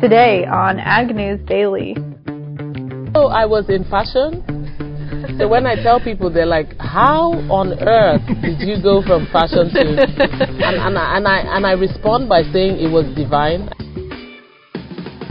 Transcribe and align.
Today 0.00 0.46
on 0.46 0.78
Ag 0.78 1.12
News 1.12 1.40
Daily. 1.48 1.96
So 3.14 3.26
I 3.26 3.46
was 3.46 3.68
in 3.68 3.82
fashion. 3.90 4.46
So 5.38 5.48
when 5.48 5.66
I 5.66 5.74
tell 5.82 5.98
people, 5.98 6.30
they're 6.30 6.46
like, 6.46 6.78
"How 6.78 7.32
on 7.50 7.74
earth 7.82 8.22
did 8.40 8.60
you 8.60 8.80
go 8.80 9.02
from 9.02 9.26
fashion 9.32 9.68
to?" 9.74 9.80
And, 10.62 10.76
and, 10.78 10.96
I, 10.96 11.16
and 11.16 11.26
I 11.26 11.38
and 11.56 11.66
I 11.66 11.72
respond 11.72 12.28
by 12.28 12.44
saying 12.44 12.78
it 12.78 12.92
was 12.92 13.12
divine. 13.16 13.68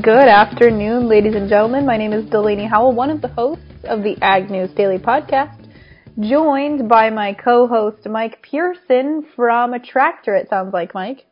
Good 0.04 0.28
afternoon, 0.28 1.08
ladies 1.08 1.36
and 1.36 1.48
gentlemen. 1.48 1.86
My 1.86 1.96
name 1.96 2.12
is 2.12 2.30
Delaney 2.30 2.66
Howell, 2.66 2.92
one 2.92 3.10
of 3.10 3.22
the 3.22 3.30
hosts 3.30 3.86
of 3.86 4.04
the 4.04 4.18
Ag 4.22 4.52
News 4.52 4.72
Daily 4.72 4.98
podcast, 4.98 5.66
joined 6.20 6.90
by 6.90 7.10
my 7.10 7.32
co-host 7.32 8.06
Mike 8.06 8.42
Pearson 8.42 9.26
from 9.34 9.74
a 9.74 9.80
tractor. 9.80 10.36
It 10.36 10.50
sounds 10.50 10.74
like 10.74 10.94
Mike. 10.94 11.24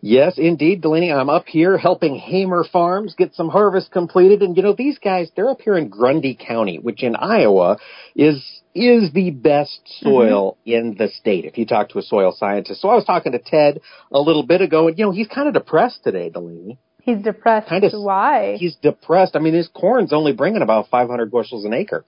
Yes, 0.00 0.38
indeed, 0.38 0.80
Delaney. 0.80 1.12
I'm 1.12 1.30
up 1.30 1.46
here 1.46 1.76
helping 1.76 2.16
Hamer 2.16 2.64
Farms 2.64 3.14
get 3.14 3.34
some 3.34 3.48
harvest 3.48 3.90
completed. 3.90 4.42
And 4.42 4.56
you 4.56 4.62
know, 4.62 4.74
these 4.76 4.98
guys, 4.98 5.30
they're 5.34 5.50
up 5.50 5.60
here 5.60 5.76
in 5.76 5.88
Grundy 5.88 6.34
County, 6.34 6.78
which 6.78 7.02
in 7.02 7.16
Iowa 7.16 7.78
is 8.14 8.42
is 8.74 9.10
the 9.12 9.30
best 9.30 9.80
soil 10.02 10.58
mm-hmm. 10.66 10.70
in 10.70 10.96
the 10.98 11.08
state 11.08 11.46
if 11.46 11.56
you 11.56 11.64
talk 11.64 11.88
to 11.90 11.98
a 11.98 12.02
soil 12.02 12.34
scientist. 12.36 12.82
So 12.82 12.90
I 12.90 12.94
was 12.94 13.04
talking 13.04 13.32
to 13.32 13.38
Ted 13.38 13.80
a 14.12 14.20
little 14.20 14.42
bit 14.42 14.60
ago 14.60 14.88
and 14.88 14.98
you 14.98 15.06
know, 15.06 15.12
he's 15.12 15.28
kind 15.28 15.48
of 15.48 15.54
depressed 15.54 16.04
today, 16.04 16.28
Delaney. 16.28 16.78
He's 17.00 17.22
depressed. 17.22 17.68
Kind 17.68 17.84
of, 17.84 17.92
Why? 17.94 18.56
He's 18.58 18.76
depressed. 18.76 19.36
I 19.36 19.38
mean, 19.38 19.54
his 19.54 19.68
corn's 19.68 20.12
only 20.12 20.32
bringing 20.32 20.60
about 20.60 20.88
500 20.88 21.30
bushels 21.30 21.64
an 21.64 21.72
acre. 21.72 22.04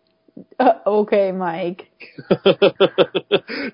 Uh, 0.58 0.72
okay, 0.86 1.32
Mike. 1.32 1.90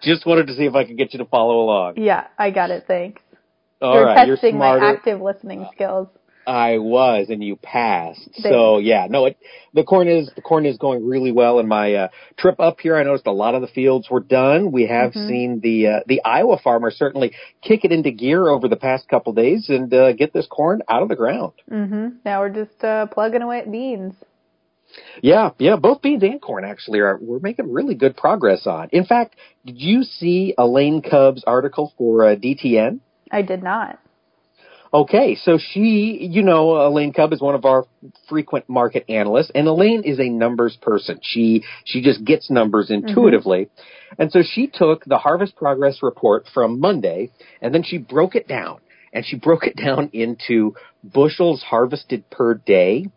Just 0.02 0.26
wanted 0.26 0.46
to 0.48 0.54
see 0.54 0.64
if 0.64 0.74
I 0.74 0.84
could 0.84 0.96
get 0.96 1.12
you 1.12 1.18
to 1.18 1.24
follow 1.24 1.62
along. 1.62 1.94
Yeah, 1.96 2.26
I 2.38 2.50
got 2.50 2.70
it. 2.70 2.84
Thanks. 2.86 3.22
All 3.84 3.94
You're 3.94 4.06
right, 4.06 4.26
testing 4.26 4.56
my 4.56 4.78
active 4.78 5.20
listening 5.20 5.68
skills. 5.74 6.08
I 6.46 6.78
was, 6.78 7.26
and 7.28 7.42
you 7.42 7.56
passed. 7.56 8.20
Thanks. 8.20 8.42
So 8.42 8.78
yeah, 8.78 9.06
no, 9.08 9.26
it, 9.26 9.38
the 9.72 9.82
corn 9.82 10.08
is 10.08 10.30
the 10.34 10.42
corn 10.42 10.64
is 10.64 10.78
going 10.78 11.06
really 11.06 11.32
well. 11.32 11.58
In 11.58 11.68
my 11.68 11.94
uh, 11.94 12.08
trip 12.38 12.60
up 12.60 12.80
here, 12.80 12.96
I 12.96 13.02
noticed 13.02 13.26
a 13.26 13.32
lot 13.32 13.54
of 13.54 13.60
the 13.60 13.66
fields 13.66 14.08
were 14.10 14.20
done. 14.20 14.72
We 14.72 14.86
have 14.86 15.12
mm-hmm. 15.12 15.28
seen 15.28 15.60
the 15.62 15.86
uh, 15.86 16.00
the 16.06 16.22
Iowa 16.24 16.58
farmer 16.62 16.90
certainly 16.90 17.32
kick 17.62 17.84
it 17.84 17.92
into 17.92 18.10
gear 18.10 18.48
over 18.48 18.68
the 18.68 18.76
past 18.76 19.08
couple 19.08 19.32
days 19.32 19.66
and 19.68 19.92
uh, 19.92 20.12
get 20.12 20.32
this 20.32 20.46
corn 20.46 20.82
out 20.88 21.02
of 21.02 21.08
the 21.08 21.16
ground. 21.16 21.52
Mm-hmm. 21.70 22.16
Now 22.24 22.40
we're 22.40 22.50
just 22.50 22.82
uh, 22.82 23.06
plugging 23.06 23.42
away 23.42 23.58
at 23.58 23.70
beans. 23.70 24.14
Yeah, 25.22 25.50
yeah, 25.58 25.76
both 25.76 26.02
beans 26.02 26.22
and 26.22 26.40
corn 26.40 26.64
actually 26.64 27.00
are 27.00 27.18
we're 27.20 27.40
making 27.40 27.72
really 27.72 27.94
good 27.94 28.16
progress 28.16 28.66
on. 28.66 28.88
In 28.92 29.04
fact, 29.04 29.36
did 29.66 29.80
you 29.80 30.04
see 30.04 30.54
Elaine 30.56 31.02
Kub's 31.02 31.44
article 31.46 31.92
for 31.98 32.24
uh, 32.24 32.36
DTN? 32.36 33.00
I 33.34 33.42
did 33.42 33.62
not. 33.62 33.98
Okay, 34.92 35.34
so 35.34 35.58
she, 35.58 36.18
you 36.20 36.42
know, 36.42 36.86
Elaine 36.86 37.12
Kub 37.12 37.32
is 37.32 37.40
one 37.40 37.56
of 37.56 37.64
our 37.64 37.84
frequent 38.28 38.68
market 38.68 39.04
analysts, 39.08 39.50
and 39.52 39.66
Elaine 39.66 40.04
is 40.04 40.20
a 40.20 40.28
numbers 40.28 40.78
person. 40.80 41.18
She 41.20 41.64
she 41.84 42.00
just 42.00 42.24
gets 42.24 42.48
numbers 42.48 42.90
mm-hmm. 42.90 43.08
intuitively, 43.08 43.64
mm-hmm. 43.64 44.22
and 44.22 44.30
so 44.30 44.42
she 44.48 44.68
took 44.68 45.04
the 45.04 45.18
harvest 45.18 45.56
progress 45.56 45.98
report 46.00 46.46
from 46.54 46.78
Monday, 46.78 47.32
and 47.60 47.74
then 47.74 47.82
she 47.82 47.98
broke 47.98 48.36
it 48.36 48.46
down, 48.46 48.78
and 49.12 49.26
she 49.26 49.34
broke 49.34 49.66
it 49.66 49.74
down 49.76 50.10
into 50.12 50.76
bushels 51.02 51.60
harvested 51.60 52.30
per 52.30 52.54
day. 52.54 53.08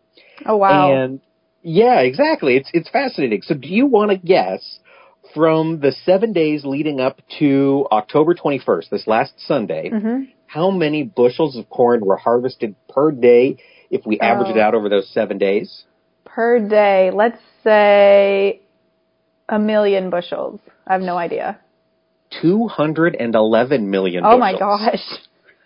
Oh 0.44 0.56
wow! 0.56 0.92
And 0.92 1.20
yeah, 1.62 2.00
exactly. 2.00 2.56
It's 2.56 2.70
it's 2.74 2.90
fascinating. 2.90 3.42
So, 3.42 3.54
do 3.54 3.68
you 3.68 3.86
want 3.86 4.10
to 4.10 4.16
guess 4.16 4.80
from 5.34 5.80
the 5.80 5.92
seven 6.04 6.32
days 6.32 6.64
leading 6.64 7.00
up 7.00 7.20
to 7.38 7.86
October 7.90 8.34
21st, 8.34 8.90
this 8.90 9.06
last 9.06 9.34
Sunday, 9.38 9.90
mm-hmm. 9.90 10.24
how 10.46 10.70
many 10.70 11.02
bushels 11.02 11.56
of 11.56 11.68
corn 11.68 12.04
were 12.04 12.16
harvested 12.16 12.74
per 12.88 13.10
day 13.10 13.58
if 13.90 14.04
we 14.06 14.18
average 14.20 14.48
oh. 14.50 14.56
it 14.56 14.58
out 14.58 14.74
over 14.74 14.88
those 14.88 15.08
seven 15.10 15.38
days? 15.38 15.84
Per 16.24 16.68
day, 16.68 17.10
let's 17.12 17.40
say 17.64 18.60
a 19.48 19.58
million 19.58 20.10
bushels. 20.10 20.60
I 20.86 20.92
have 20.92 21.02
no 21.02 21.16
idea. 21.16 21.58
211 22.42 23.90
million 23.90 24.24
Oh 24.24 24.28
bushels. 24.28 24.36
Oh 24.36 24.38
my 24.38 24.58
gosh. 24.58 25.04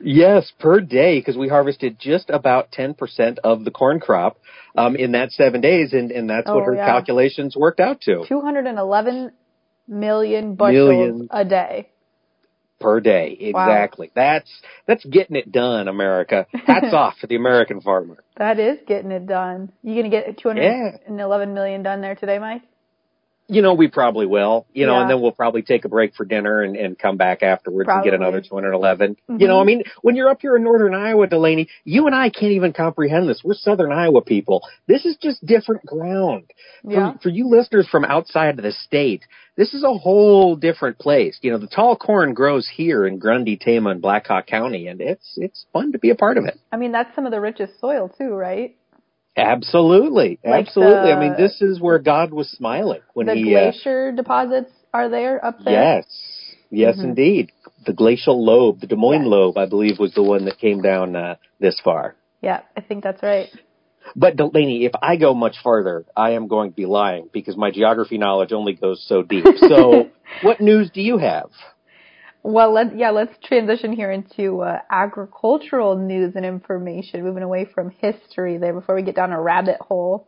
Yes, 0.04 0.50
per 0.58 0.80
day, 0.80 1.20
because 1.20 1.36
we 1.36 1.48
harvested 1.48 1.96
just 1.98 2.28
about 2.28 2.72
10% 2.72 3.38
of 3.44 3.64
the 3.64 3.70
corn 3.70 4.00
crop 4.00 4.36
um, 4.76 4.96
in 4.96 5.12
that 5.12 5.30
seven 5.30 5.60
days, 5.60 5.92
and, 5.92 6.10
and 6.10 6.28
that's 6.28 6.48
oh, 6.48 6.56
what 6.56 6.64
her 6.64 6.74
yeah. 6.74 6.86
calculations 6.86 7.54
worked 7.56 7.78
out 7.78 8.00
to. 8.02 8.24
211 8.26 9.30
million 9.92 10.54
bushels 10.54 11.28
a 11.30 11.44
day 11.44 11.88
per 12.82 13.00
day. 13.00 13.36
Exactly. 13.40 14.08
Wow. 14.08 14.22
That's 14.22 14.62
that's 14.86 15.04
getting 15.06 15.36
it 15.36 15.50
done, 15.50 15.88
America. 15.88 16.46
Hats 16.66 16.88
off 16.92 17.14
to 17.20 17.26
the 17.26 17.36
American 17.36 17.80
farmer. 17.80 18.22
That 18.36 18.58
is 18.58 18.78
getting 18.86 19.12
it 19.12 19.26
done. 19.26 19.72
You 19.82 19.94
gonna 19.94 20.10
get 20.10 20.38
two 20.38 20.48
hundred 20.48 21.00
and 21.06 21.20
eleven 21.20 21.54
million 21.54 21.82
done 21.82 22.00
there 22.00 22.16
today, 22.16 22.38
Mike? 22.38 22.62
You 23.48 23.60
know, 23.60 23.74
we 23.74 23.88
probably 23.88 24.26
will. 24.26 24.66
You 24.72 24.86
know, 24.86 24.94
yeah. 24.94 25.02
and 25.02 25.10
then 25.10 25.20
we'll 25.20 25.32
probably 25.32 25.62
take 25.62 25.84
a 25.84 25.88
break 25.88 26.14
for 26.14 26.24
dinner 26.24 26.62
and, 26.62 26.76
and 26.76 26.98
come 26.98 27.16
back 27.16 27.42
afterwards 27.42 27.86
probably. 27.86 28.10
and 28.10 28.18
get 28.18 28.20
another 28.20 28.40
211. 28.40 29.16
Mm-hmm. 29.28 29.40
You 29.40 29.48
know, 29.48 29.60
I 29.60 29.64
mean, 29.64 29.82
when 30.02 30.16
you're 30.16 30.28
up 30.28 30.40
here 30.40 30.56
in 30.56 30.64
northern 30.64 30.94
Iowa, 30.94 31.26
Delaney, 31.26 31.68
you 31.84 32.06
and 32.06 32.14
I 32.14 32.30
can't 32.30 32.52
even 32.52 32.72
comprehend 32.72 33.28
this. 33.28 33.42
We're 33.44 33.54
southern 33.54 33.92
Iowa 33.92 34.22
people. 34.22 34.62
This 34.86 35.04
is 35.04 35.16
just 35.20 35.44
different 35.44 35.84
ground. 35.84 36.50
Yeah. 36.84 37.12
For, 37.14 37.18
for 37.24 37.28
you 37.28 37.48
listeners 37.48 37.88
from 37.88 38.04
outside 38.04 38.58
of 38.58 38.64
the 38.64 38.72
state, 38.72 39.24
this 39.56 39.74
is 39.74 39.84
a 39.84 39.92
whole 39.92 40.56
different 40.56 40.98
place. 40.98 41.38
You 41.42 41.50
know, 41.52 41.58
the 41.58 41.66
tall 41.66 41.96
corn 41.96 42.32
grows 42.34 42.68
here 42.68 43.06
in 43.06 43.18
Grundy, 43.18 43.56
Tama, 43.56 43.90
and 43.90 44.02
Blackhawk 44.02 44.46
County, 44.46 44.86
and 44.86 45.00
it's 45.00 45.34
it's 45.36 45.66
fun 45.72 45.92
to 45.92 45.98
be 45.98 46.10
a 46.10 46.14
part 46.14 46.38
of 46.38 46.44
it. 46.46 46.58
I 46.70 46.76
mean, 46.76 46.92
that's 46.92 47.14
some 47.14 47.26
of 47.26 47.32
the 47.32 47.40
richest 47.40 47.78
soil 47.80 48.08
too, 48.08 48.30
right? 48.30 48.76
Absolutely, 49.36 50.38
like 50.44 50.66
absolutely. 50.66 51.10
The, 51.10 51.16
I 51.16 51.20
mean, 51.20 51.34
this 51.38 51.62
is 51.62 51.80
where 51.80 51.98
God 51.98 52.32
was 52.32 52.50
smiling 52.50 53.00
when 53.14 53.26
the 53.26 53.34
he. 53.34 53.44
The 53.44 53.50
glacier 53.50 54.10
uh, 54.12 54.16
deposits 54.16 54.70
are 54.92 55.08
there 55.08 55.42
up 55.44 55.58
there. 55.64 55.96
Yes, 55.96 56.06
yes, 56.70 56.96
mm-hmm. 56.96 57.08
indeed. 57.08 57.52
The 57.86 57.94
glacial 57.94 58.44
lobe, 58.44 58.80
the 58.80 58.86
Des 58.86 58.96
Moines 58.96 59.22
yes. 59.22 59.30
lobe, 59.30 59.56
I 59.56 59.66
believe, 59.66 59.98
was 59.98 60.12
the 60.12 60.22
one 60.22 60.44
that 60.44 60.58
came 60.58 60.82
down 60.82 61.16
uh, 61.16 61.36
this 61.58 61.80
far. 61.82 62.14
Yeah, 62.42 62.60
I 62.76 62.82
think 62.82 63.02
that's 63.02 63.22
right. 63.22 63.48
But 64.14 64.36
Delaney, 64.36 64.84
if 64.84 64.92
I 65.00 65.16
go 65.16 65.32
much 65.32 65.56
farther, 65.62 66.04
I 66.16 66.32
am 66.32 66.48
going 66.48 66.70
to 66.70 66.76
be 66.76 66.86
lying 66.86 67.28
because 67.32 67.56
my 67.56 67.70
geography 67.70 68.18
knowledge 68.18 68.52
only 68.52 68.74
goes 68.74 69.04
so 69.08 69.22
deep. 69.22 69.44
So, 69.60 70.10
what 70.42 70.60
news 70.60 70.90
do 70.92 71.00
you 71.00 71.18
have? 71.18 71.50
Well, 72.44 72.72
let, 72.72 72.96
yeah, 72.98 73.10
let's 73.10 73.34
transition 73.44 73.92
here 73.92 74.10
into 74.10 74.62
uh, 74.62 74.80
agricultural 74.90 75.96
news 75.96 76.34
and 76.34 76.44
information, 76.44 77.22
moving 77.22 77.44
away 77.44 77.66
from 77.72 77.90
history 77.90 78.58
there 78.58 78.72
before 78.72 78.96
we 78.96 79.02
get 79.02 79.14
down 79.14 79.32
a 79.32 79.40
rabbit 79.40 79.76
hole. 79.80 80.26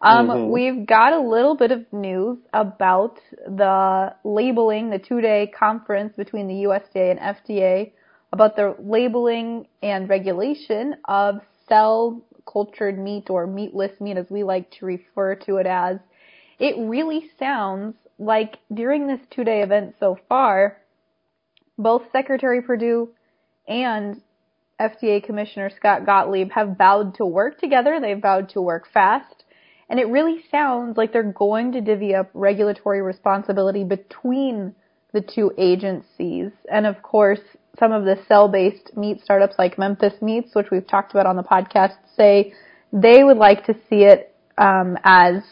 Um, 0.00 0.26
mm-hmm. 0.26 0.50
We've 0.50 0.84
got 0.84 1.12
a 1.12 1.20
little 1.20 1.56
bit 1.56 1.70
of 1.70 1.84
news 1.92 2.38
about 2.52 3.20
the 3.46 4.12
labeling, 4.24 4.90
the 4.90 4.98
two-day 4.98 5.52
conference 5.56 6.14
between 6.16 6.48
the 6.48 6.64
USDA 6.64 7.12
and 7.12 7.20
FDA 7.20 7.92
about 8.32 8.56
the 8.56 8.74
labeling 8.80 9.68
and 9.82 10.08
regulation 10.08 10.96
of 11.04 11.36
cell 11.68 12.20
cultured 12.50 12.98
meat 12.98 13.30
or 13.30 13.46
meatless 13.46 13.92
meat 14.00 14.16
as 14.16 14.26
we 14.30 14.42
like 14.42 14.68
to 14.72 14.86
refer 14.86 15.36
to 15.36 15.58
it 15.58 15.66
as. 15.66 15.98
It 16.58 16.74
really 16.78 17.30
sounds 17.38 17.94
like 18.18 18.58
during 18.74 19.06
this 19.06 19.20
two-day 19.30 19.62
event 19.62 19.94
so 20.00 20.18
far, 20.28 20.78
both 21.82 22.02
Secretary 22.12 22.62
Perdue 22.62 23.10
and 23.68 24.20
FDA 24.80 25.22
Commissioner 25.24 25.70
Scott 25.76 26.04
Gottlieb 26.06 26.50
have 26.52 26.76
vowed 26.76 27.14
to 27.16 27.26
work 27.26 27.58
together. 27.58 27.98
They've 28.00 28.20
vowed 28.20 28.48
to 28.50 28.60
work 28.60 28.88
fast. 28.92 29.44
And 29.88 30.00
it 30.00 30.08
really 30.08 30.42
sounds 30.50 30.96
like 30.96 31.12
they're 31.12 31.22
going 31.22 31.72
to 31.72 31.80
divvy 31.80 32.14
up 32.14 32.30
regulatory 32.34 33.02
responsibility 33.02 33.84
between 33.84 34.74
the 35.12 35.20
two 35.20 35.52
agencies. 35.58 36.50
And 36.70 36.86
of 36.86 37.02
course, 37.02 37.40
some 37.78 37.92
of 37.92 38.04
the 38.04 38.16
cell-based 38.26 38.96
meat 38.96 39.20
startups 39.22 39.56
like 39.58 39.78
Memphis 39.78 40.14
Meats, 40.22 40.54
which 40.54 40.70
we've 40.70 40.86
talked 40.86 41.12
about 41.12 41.26
on 41.26 41.36
the 41.36 41.42
podcast, 41.42 41.96
say 42.16 42.54
they 42.92 43.22
would 43.22 43.36
like 43.36 43.66
to 43.66 43.74
see 43.88 44.04
it 44.04 44.34
um, 44.58 44.96
as 45.04 45.42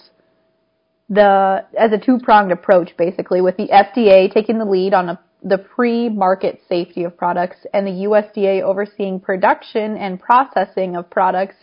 the 1.08 1.64
as 1.78 1.92
a 1.92 1.98
two-pronged 1.98 2.52
approach, 2.52 2.96
basically, 2.96 3.40
with 3.40 3.56
the 3.56 3.68
FDA 3.68 4.32
taking 4.32 4.58
the 4.58 4.64
lead 4.64 4.94
on 4.94 5.08
a 5.08 5.20
the 5.42 5.58
pre-market 5.58 6.60
safety 6.68 7.04
of 7.04 7.16
products 7.16 7.58
and 7.72 7.86
the 7.86 8.06
USDA 8.06 8.62
overseeing 8.62 9.20
production 9.20 9.96
and 9.96 10.20
processing 10.20 10.96
of 10.96 11.08
products. 11.10 11.56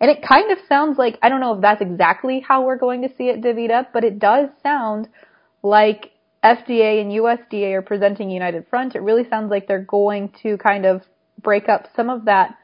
And 0.00 0.10
it 0.10 0.26
kind 0.26 0.50
of 0.50 0.58
sounds 0.68 0.98
like, 0.98 1.18
I 1.22 1.28
don't 1.28 1.40
know 1.40 1.54
if 1.54 1.62
that's 1.62 1.80
exactly 1.80 2.44
how 2.46 2.64
we're 2.64 2.78
going 2.78 3.02
to 3.02 3.08
see 3.16 3.24
it 3.24 3.40
divvied 3.40 3.70
up, 3.70 3.92
but 3.92 4.04
it 4.04 4.18
does 4.18 4.50
sound 4.62 5.08
like 5.62 6.12
FDA 6.44 7.00
and 7.00 7.10
USDA 7.10 7.72
are 7.72 7.82
presenting 7.82 8.30
united 8.30 8.66
front. 8.68 8.94
It 8.94 9.00
really 9.00 9.26
sounds 9.28 9.50
like 9.50 9.66
they're 9.66 9.80
going 9.80 10.32
to 10.42 10.58
kind 10.58 10.84
of 10.84 11.02
break 11.42 11.68
up 11.68 11.88
some 11.96 12.10
of 12.10 12.26
that 12.26 12.56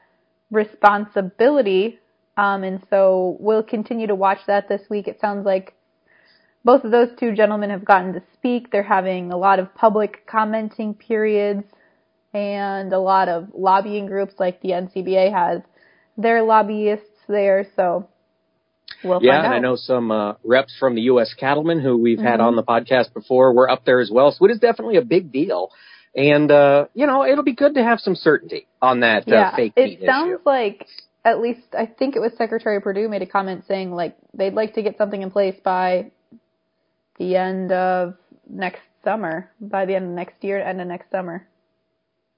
responsibility. 0.51 1.99
Um, 2.37 2.63
and 2.63 2.83
so 2.89 3.37
we'll 3.39 3.63
continue 3.63 4.07
to 4.07 4.15
watch 4.15 4.39
that 4.47 4.69
this 4.69 4.81
week. 4.89 5.07
It 5.07 5.19
sounds 5.19 5.45
like 5.45 5.73
both 6.63 6.83
of 6.83 6.91
those 6.91 7.09
two 7.19 7.33
gentlemen 7.33 7.69
have 7.69 7.85
gotten 7.85 8.13
to 8.13 8.23
speak. 8.33 8.71
They're 8.71 8.83
having 8.83 9.31
a 9.31 9.37
lot 9.37 9.59
of 9.59 9.73
public 9.75 10.25
commenting 10.27 10.93
periods 10.93 11.63
and 12.33 12.93
a 12.93 12.99
lot 12.99 13.27
of 13.27 13.49
lobbying 13.53 14.05
groups 14.05 14.35
like 14.39 14.61
the 14.61 14.69
NCBA 14.69 15.33
has 15.33 15.61
their 16.17 16.43
lobbyists 16.43 17.07
there, 17.27 17.67
so 17.75 18.07
we'll 19.03 19.21
yeah, 19.21 19.43
and. 19.43 19.53
I 19.53 19.59
know 19.59 19.75
some 19.75 20.11
uh, 20.11 20.33
reps 20.43 20.75
from 20.79 20.95
the 20.95 21.01
U.S. 21.03 21.33
Cattlemen 21.33 21.81
who 21.81 21.97
we've 21.97 22.17
mm-hmm. 22.17 22.27
had 22.27 22.39
on 22.39 22.55
the 22.55 22.63
podcast 22.63 23.13
before 23.13 23.53
were 23.53 23.69
up 23.69 23.85
there 23.85 23.99
as 23.99 24.11
well. 24.11 24.31
So 24.31 24.45
it 24.45 24.51
is 24.51 24.59
definitely 24.59 24.97
a 24.97 25.03
big 25.03 25.31
deal. 25.31 25.71
And, 26.15 26.51
uh, 26.51 26.85
you 26.93 27.07
know, 27.07 27.25
it'll 27.25 27.43
be 27.43 27.55
good 27.55 27.75
to 27.75 27.83
have 27.83 27.99
some 27.99 28.15
certainty 28.15 28.67
on 28.81 28.99
that 28.99 29.27
uh, 29.27 29.31
yeah, 29.31 29.55
fake 29.55 29.73
it 29.77 30.01
sounds 30.05 30.33
issue. 30.33 30.41
like 30.45 30.85
at 31.23 31.39
least 31.39 31.61
I 31.77 31.85
think 31.85 32.15
it 32.15 32.19
was 32.19 32.33
Secretary 32.37 32.81
Perdue 32.81 33.07
made 33.07 33.21
a 33.21 33.27
comment 33.27 33.63
saying 33.67 33.91
like 33.91 34.17
they'd 34.33 34.53
like 34.53 34.73
to 34.73 34.81
get 34.81 34.97
something 34.97 35.21
in 35.21 35.31
place 35.31 35.55
by 35.63 36.11
the 37.21 37.35
end 37.35 37.71
of 37.71 38.15
next 38.49 38.81
summer, 39.03 39.51
by 39.59 39.85
the 39.85 39.95
end 39.95 40.05
of 40.05 40.11
next 40.11 40.43
year, 40.43 40.59
end 40.59 40.81
of 40.81 40.87
next 40.87 41.11
summer. 41.11 41.47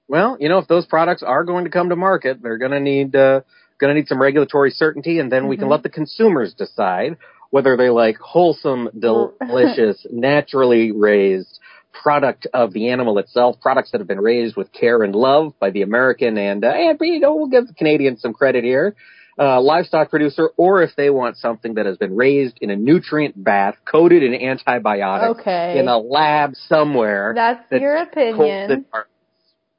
Well, 0.08 0.36
you 0.38 0.50
know, 0.50 0.58
if 0.58 0.68
those 0.68 0.84
products 0.84 1.22
are 1.22 1.44
going 1.44 1.64
to 1.64 1.70
come 1.70 1.88
to 1.88 1.96
market, 1.96 2.42
they're 2.42 2.58
going 2.58 2.72
to 2.72 2.80
need 2.80 3.16
uh, 3.16 3.40
going 3.80 3.94
to 3.94 3.98
need 3.98 4.08
some 4.08 4.20
regulatory 4.20 4.70
certainty, 4.70 5.18
and 5.18 5.32
then 5.32 5.42
mm-hmm. 5.42 5.48
we 5.48 5.56
can 5.56 5.64
mm-hmm. 5.64 5.72
let 5.72 5.82
the 5.82 5.88
consumers 5.88 6.52
decide 6.52 7.16
whether 7.48 7.78
they 7.78 7.88
like 7.88 8.16
wholesome, 8.18 8.90
delicious, 8.98 10.06
naturally 10.10 10.92
raised 10.92 11.58
product 12.02 12.46
of 12.52 12.72
the 12.74 12.90
animal 12.90 13.18
itself, 13.18 13.56
products 13.62 13.92
that 13.92 14.00
have 14.00 14.08
been 14.08 14.20
raised 14.20 14.56
with 14.56 14.70
care 14.72 15.02
and 15.02 15.14
love 15.14 15.54
by 15.60 15.70
the 15.70 15.80
American 15.80 16.36
and, 16.36 16.64
uh, 16.64 16.68
and 16.68 16.98
you 17.00 17.20
know, 17.20 17.36
we'll 17.36 17.46
give 17.46 17.68
the 17.68 17.72
Canadians 17.72 18.20
some 18.20 18.34
credit 18.34 18.64
here, 18.64 18.96
uh, 19.38 19.60
livestock 19.60 20.10
producer, 20.10 20.50
or 20.56 20.82
if 20.82 20.90
they 20.96 21.10
want 21.10 21.36
something 21.36 21.74
that 21.74 21.86
has 21.86 21.96
been 21.96 22.16
raised 22.16 22.58
in 22.60 22.70
a 22.70 22.76
nutrient 22.76 23.42
bath, 23.42 23.74
coated 23.84 24.22
in 24.22 24.34
antibiotics, 24.34 25.40
okay. 25.40 25.78
in 25.78 25.88
a 25.88 25.98
lab 25.98 26.54
somewhere. 26.68 27.32
That's, 27.34 27.64
that's 27.70 27.80
your 27.80 27.96
opinion. 27.96 28.86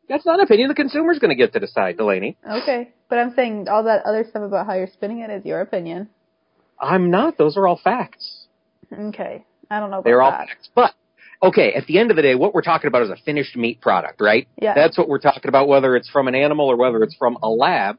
That's 0.08 0.26
not 0.26 0.40
an 0.40 0.46
opinion. 0.46 0.70
The 0.70 0.76
consumer's 0.76 1.20
going 1.20 1.30
to 1.30 1.36
get 1.36 1.54
to 1.54 1.60
decide, 1.60 1.98
Delaney. 1.98 2.38
Okay, 2.48 2.92
but 3.10 3.18
I'm 3.18 3.34
saying 3.34 3.68
all 3.70 3.84
that 3.86 4.04
other 4.06 4.26
stuff 4.30 4.44
about 4.44 4.68
how 4.68 4.76
you're 4.76 4.90
spinning 4.92 5.22
it 5.22 5.32
is 5.32 5.46
your 5.46 5.62
opinion. 5.62 6.10
I'm 6.80 7.10
not. 7.10 7.38
Those 7.38 7.58
are 7.58 7.68
all 7.68 7.80
facts. 7.82 8.46
Okay, 8.92 9.46
I 9.72 9.80
don't 9.80 9.90
know. 9.90 10.02
They're 10.04 10.22
all 10.22 10.32
that. 10.32 10.48
facts, 10.48 10.70
but 10.76 10.94
okay, 11.42 11.74
at 11.74 11.88
the 11.88 11.98
end 11.98 12.12
of 12.12 12.18
the 12.18 12.22
day, 12.22 12.36
what 12.36 12.54
we're 12.54 12.62
talking 12.62 12.88
about 12.88 13.04
is 13.04 13.10
a 13.10 13.18
finished 13.26 13.56
meat 13.56 13.82
product, 13.82 14.22
right? 14.22 14.48
Yeah. 14.62 14.74
That's 14.76 14.98
what 14.98 15.08
we're 15.08 15.20
talking 15.20 15.48
about, 15.48 15.68
whether 15.68 15.96
it's 15.96 16.10
from 16.10 16.28
an 16.28 16.36
animal 16.36 16.68
or 16.68 16.76
whether 16.76 17.02
it's 17.04 17.16
from 17.16 17.38
a 17.42 17.50
lab. 17.50 17.98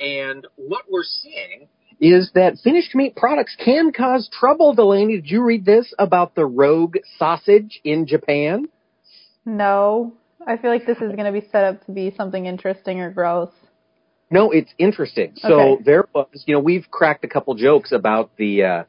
And 0.00 0.46
what 0.56 0.84
we're 0.90 1.04
seeing 1.04 1.68
is 2.00 2.30
that 2.34 2.58
finished 2.62 2.94
meat 2.94 3.16
products 3.16 3.56
can 3.62 3.92
cause 3.92 4.28
trouble, 4.32 4.74
Delaney. 4.74 5.16
Did 5.16 5.30
you 5.30 5.42
read 5.42 5.64
this 5.64 5.92
about 5.98 6.34
the 6.34 6.44
rogue 6.44 6.96
sausage 7.18 7.80
in 7.84 8.06
Japan? 8.06 8.68
No. 9.44 10.14
I 10.46 10.56
feel 10.56 10.70
like 10.70 10.86
this 10.86 10.98
is 10.98 11.12
going 11.12 11.32
to 11.32 11.32
be 11.32 11.46
set 11.50 11.64
up 11.64 11.86
to 11.86 11.92
be 11.92 12.12
something 12.16 12.44
interesting 12.44 13.00
or 13.00 13.10
gross. 13.10 13.50
No, 14.30 14.50
it's 14.50 14.72
interesting. 14.78 15.32
So 15.36 15.74
okay. 15.74 15.82
there 15.84 16.08
was, 16.14 16.26
you 16.46 16.54
know, 16.54 16.60
we've 16.60 16.90
cracked 16.90 17.24
a 17.24 17.28
couple 17.28 17.54
jokes 17.54 17.92
about 17.92 18.36
the, 18.36 18.64
uh, 18.64 18.84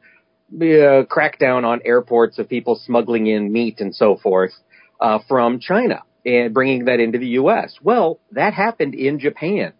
the 0.50 0.86
uh, 0.86 1.04
crackdown 1.04 1.64
on 1.64 1.80
airports 1.84 2.38
of 2.38 2.48
people 2.48 2.80
smuggling 2.84 3.26
in 3.26 3.52
meat 3.52 3.80
and 3.80 3.94
so 3.94 4.16
forth 4.16 4.52
uh, 5.00 5.20
from 5.28 5.60
China 5.60 6.02
and 6.24 6.52
bringing 6.52 6.86
that 6.86 7.00
into 7.00 7.18
the 7.18 7.28
U.S. 7.28 7.76
Well, 7.82 8.18
that 8.32 8.52
happened 8.52 8.94
in 8.94 9.18
Japan. 9.20 9.72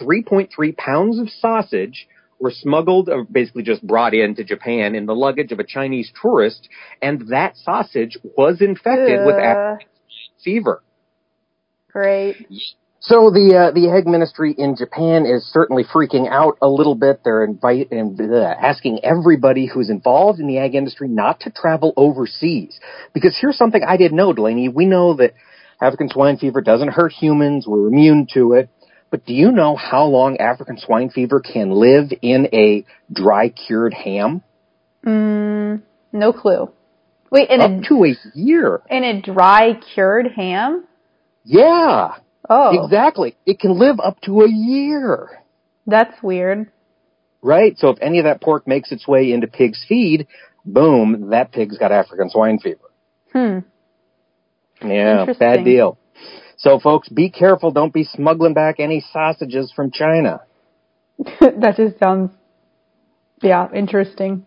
3.3 0.00 0.76
pounds 0.76 1.18
of 1.18 1.28
sausage 1.30 2.06
were 2.40 2.52
smuggled 2.52 3.08
or 3.08 3.24
basically 3.24 3.62
just 3.62 3.86
brought 3.86 4.14
into 4.14 4.44
Japan 4.44 4.94
in 4.94 5.06
the 5.06 5.14
luggage 5.14 5.52
of 5.52 5.58
a 5.58 5.64
Chinese 5.64 6.12
tourist, 6.20 6.68
and 7.02 7.28
that 7.28 7.56
sausage 7.56 8.16
was 8.36 8.60
infected 8.60 9.26
with 9.26 9.36
African 9.36 9.88
fever. 10.42 10.82
Great. 11.92 12.36
So 13.00 13.30
the 13.30 13.70
uh, 13.70 13.74
the 13.74 13.90
ag 13.90 14.06
ministry 14.06 14.54
in 14.56 14.76
Japan 14.76 15.24
is 15.24 15.44
certainly 15.52 15.84
freaking 15.84 16.28
out 16.28 16.58
a 16.60 16.68
little 16.68 16.96
bit. 16.96 17.20
They're 17.24 17.44
invite 17.44 17.92
and 17.92 18.20
uh, 18.20 18.54
asking 18.60 19.00
everybody 19.04 19.66
who's 19.66 19.88
involved 19.88 20.40
in 20.40 20.48
the 20.48 20.58
ag 20.58 20.74
industry 20.74 21.08
not 21.08 21.40
to 21.40 21.50
travel 21.50 21.92
overseas. 21.96 22.78
Because 23.14 23.38
here's 23.40 23.56
something 23.56 23.82
I 23.86 23.96
didn't 23.96 24.16
know, 24.16 24.32
Delaney. 24.32 24.68
We 24.68 24.84
know 24.84 25.14
that 25.14 25.34
African 25.80 26.08
swine 26.08 26.38
fever 26.38 26.60
doesn't 26.60 26.88
hurt 26.88 27.12
humans. 27.12 27.66
We're 27.68 27.86
immune 27.86 28.26
to 28.34 28.54
it. 28.54 28.68
But 29.10 29.24
do 29.24 29.32
you 29.32 29.50
know 29.50 29.74
how 29.74 30.04
long 30.04 30.36
African 30.36 30.78
swine 30.78 31.10
fever 31.10 31.40
can 31.40 31.70
live 31.70 32.10
in 32.20 32.48
a 32.52 32.84
dry 33.12 33.48
cured 33.48 33.94
ham? 33.94 34.42
Mm, 35.04 35.82
no 36.12 36.32
clue. 36.32 36.70
Wait, 37.30 37.48
in 37.50 37.60
Up 37.60 37.70
a 37.70 37.88
to 37.88 38.04
a 38.04 38.14
year. 38.34 38.82
In 38.90 39.04
a 39.04 39.20
dry 39.20 39.78
cured 39.94 40.28
ham? 40.34 40.84
Yeah. 41.44 42.16
Oh. 42.48 42.84
Exactly. 42.84 43.36
It 43.46 43.60
can 43.60 43.78
live 43.78 43.96
up 44.02 44.20
to 44.22 44.42
a 44.42 44.48
year. 44.50 45.42
That's 45.86 46.22
weird. 46.22 46.70
Right? 47.40 47.78
So 47.78 47.88
if 47.90 47.98
any 48.00 48.18
of 48.18 48.24
that 48.24 48.42
pork 48.42 48.66
makes 48.66 48.92
its 48.92 49.06
way 49.06 49.32
into 49.32 49.46
pig's 49.46 49.84
feed, 49.88 50.26
boom, 50.64 51.30
that 51.30 51.52
pig's 51.52 51.78
got 51.78 51.92
African 51.92 52.30
swine 52.30 52.58
fever. 52.58 52.90
Hmm. 53.32 53.58
Yeah, 54.86 55.26
bad 55.38 55.64
deal. 55.64 55.98
So 56.58 56.78
folks, 56.80 57.08
be 57.08 57.30
careful. 57.30 57.70
Don't 57.70 57.92
be 57.92 58.04
smuggling 58.04 58.54
back 58.54 58.80
any 58.80 59.04
sausages 59.12 59.72
from 59.74 59.90
China. 59.90 60.42
that 61.40 61.74
just 61.76 61.98
sounds, 61.98 62.30
yeah, 63.42 63.68
interesting. 63.72 64.44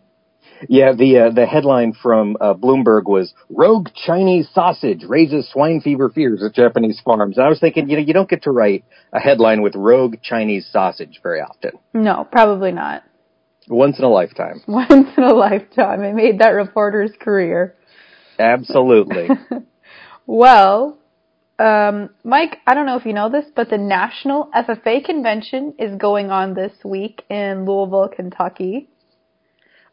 Yeah, 0.70 0.94
the 0.94 1.18
uh, 1.18 1.30
the 1.32 1.46
headline 1.46 1.94
from 1.94 2.38
uh, 2.40 2.54
Bloomberg 2.54 3.06
was 3.06 3.34
"Rogue 3.50 3.90
Chinese 3.96 4.48
Sausage 4.54 5.04
Raises 5.08 5.50
Swine 5.52 5.82
Fever 5.82 6.10
Fears 6.10 6.44
at 6.44 6.54
Japanese 6.54 7.02
Farms." 7.04 7.38
And 7.38 7.46
I 7.46 7.50
was 7.50 7.60
thinking, 7.60 7.90
you 7.90 7.98
know, 7.98 8.04
you 8.04 8.14
don't 8.14 8.30
get 8.30 8.44
to 8.44 8.52
write 8.52 8.84
a 9.12 9.20
headline 9.20 9.62
with 9.62 9.76
"Rogue 9.76 10.18
Chinese 10.22 10.68
Sausage" 10.72 11.20
very 11.24 11.42
often. 11.42 11.72
No, 11.94 12.28
probably 12.32 12.72
not. 12.72 13.04
Once 13.70 13.98
in 13.98 14.06
a 14.06 14.10
lifetime. 14.10 14.62
Once 14.68 15.10
in 15.18 15.24
a 15.24 15.34
lifetime. 15.34 16.04
It 16.04 16.14
made 16.14 16.40
that 16.40 16.50
reporter's 16.50 17.12
career. 17.20 17.76
Absolutely. 18.38 19.30
well, 20.28 20.98
um, 21.62 22.10
Mike, 22.24 22.58
I 22.66 22.74
don't 22.74 22.86
know 22.86 22.98
if 22.98 23.06
you 23.06 23.14
know 23.14 23.30
this, 23.30 23.46
but 23.56 23.70
the 23.70 23.78
National 23.78 24.50
FFA 24.56 25.04
Convention 25.06 25.76
is 25.78 25.96
going 25.96 26.32
on 26.32 26.54
this 26.54 26.74
week 26.84 27.24
in 27.30 27.66
Louisville, 27.66 28.10
Kentucky. 28.16 28.90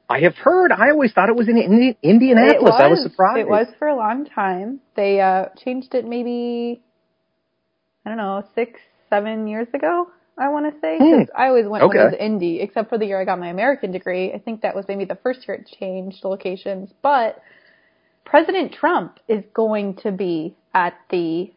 I 0.09 0.21
have 0.21 0.37
heard. 0.37 0.73
I 0.73 0.91
always 0.91 1.13
thought 1.13 1.29
it 1.29 1.37
was 1.37 1.49
in 1.49 1.59
Indi- 1.59 1.99
Indianapolis. 2.03 2.63
Was, 2.63 2.81
I 2.83 2.87
was 2.87 3.03
surprised. 3.03 3.41
It 3.41 3.49
was 3.49 3.67
for 3.79 3.89
a 3.89 3.97
long 3.97 4.25
time. 4.25 4.81
They 4.97 5.21
uh, 5.21 5.47
changed 5.63 5.95
it 5.95 6.07
maybe, 6.07 6.81
I 8.07 8.09
don't 8.09 8.19
know, 8.19 8.43
six, 8.55 8.81
seven 9.11 9.47
years 9.47 9.69
ago. 9.75 10.11
I 10.39 10.49
want 10.49 10.73
to 10.73 10.81
say 10.81 10.97
because 10.99 11.29
hmm. 11.29 11.37
I 11.37 11.49
always 11.49 11.67
went 11.67 11.85
okay. 11.85 11.99
when 11.99 12.07
it 12.07 12.11
was 12.13 12.21
Indy, 12.21 12.61
except 12.61 12.89
for 12.89 12.97
the 12.97 13.05
year 13.05 13.21
I 13.21 13.25
got 13.25 13.39
my 13.39 13.49
American 13.49 13.93
degree. 13.93 14.33
I 14.33 14.39
think 14.39 14.63
that 14.63 14.75
was 14.75 14.87
maybe 14.89 15.05
the 15.05 15.17
first 15.17 15.47
year 15.47 15.57
it 15.57 15.69
changed 15.79 16.25
locations. 16.25 16.91
But 17.03 17.43
President 18.25 18.73
Trump 18.73 19.19
is 19.27 19.45
going 19.53 19.97
to 19.97 20.13
be 20.13 20.55
at 20.73 20.95
the 21.11 21.53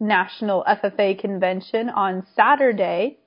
National 0.00 0.64
FFA 0.64 1.18
convention 1.18 1.88
on 1.90 2.26
Saturday 2.34 3.18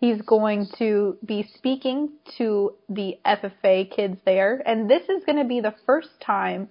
He's 0.00 0.22
going 0.22 0.68
to 0.78 1.18
be 1.24 1.48
speaking 1.56 2.10
to 2.36 2.74
the 2.88 3.18
FFA 3.26 3.90
kids 3.90 4.18
there, 4.24 4.62
and 4.64 4.88
this 4.88 5.02
is 5.08 5.24
going 5.24 5.38
to 5.38 5.44
be 5.44 5.60
the 5.60 5.74
first 5.86 6.10
time 6.24 6.68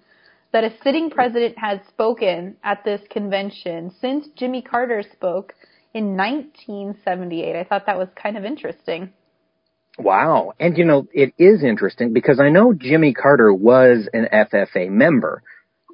that 0.53 0.63
a 0.63 0.71
sitting 0.81 1.09
president 1.09 1.57
has 1.57 1.79
spoken 1.89 2.55
at 2.63 2.85
this 2.85 3.01
convention 3.09 3.93
since 3.99 4.29
Jimmy 4.37 4.61
Carter 4.61 5.03
spoke 5.11 5.53
in 5.93 6.15
1978. 6.15 7.57
I 7.57 7.65
thought 7.65 7.85
that 7.87 7.97
was 7.97 8.07
kind 8.15 8.37
of 8.37 8.45
interesting. 8.45 9.11
Wow. 9.99 10.53
And 10.57 10.77
you 10.77 10.85
know, 10.85 11.07
it 11.11 11.33
is 11.37 11.63
interesting 11.63 12.13
because 12.13 12.39
I 12.39 12.47
know 12.47 12.73
Jimmy 12.73 13.13
Carter 13.13 13.53
was 13.53 14.07
an 14.13 14.29
FFA 14.31 14.89
member. 14.89 15.43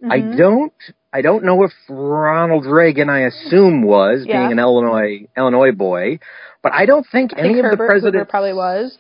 Mm-hmm. 0.03 0.12
I 0.12 0.38
don't 0.38 0.74
I 1.13 1.22
don't 1.22 1.43
know 1.46 1.63
if 1.63 1.72
Ronald 1.88 2.65
Reagan 2.65 3.08
I 3.08 3.27
assume 3.27 3.84
was 3.84 4.25
yeah. 4.25 4.39
being 4.39 4.53
an 4.53 4.60
Illinois 4.60 5.27
Illinois 5.38 5.72
boy, 5.72 6.20
but 6.63 6.74
I 6.74 6.88
don't 6.88 7.05
think 7.10 7.34
I 7.36 7.41
any 7.41 7.50
think 7.50 7.60
of 7.60 7.65
Herbert 7.65 7.84
the 7.84 7.88
presidents 7.88 8.15
Hoover 8.15 8.25
probably 8.25 8.53
was. 8.53 8.98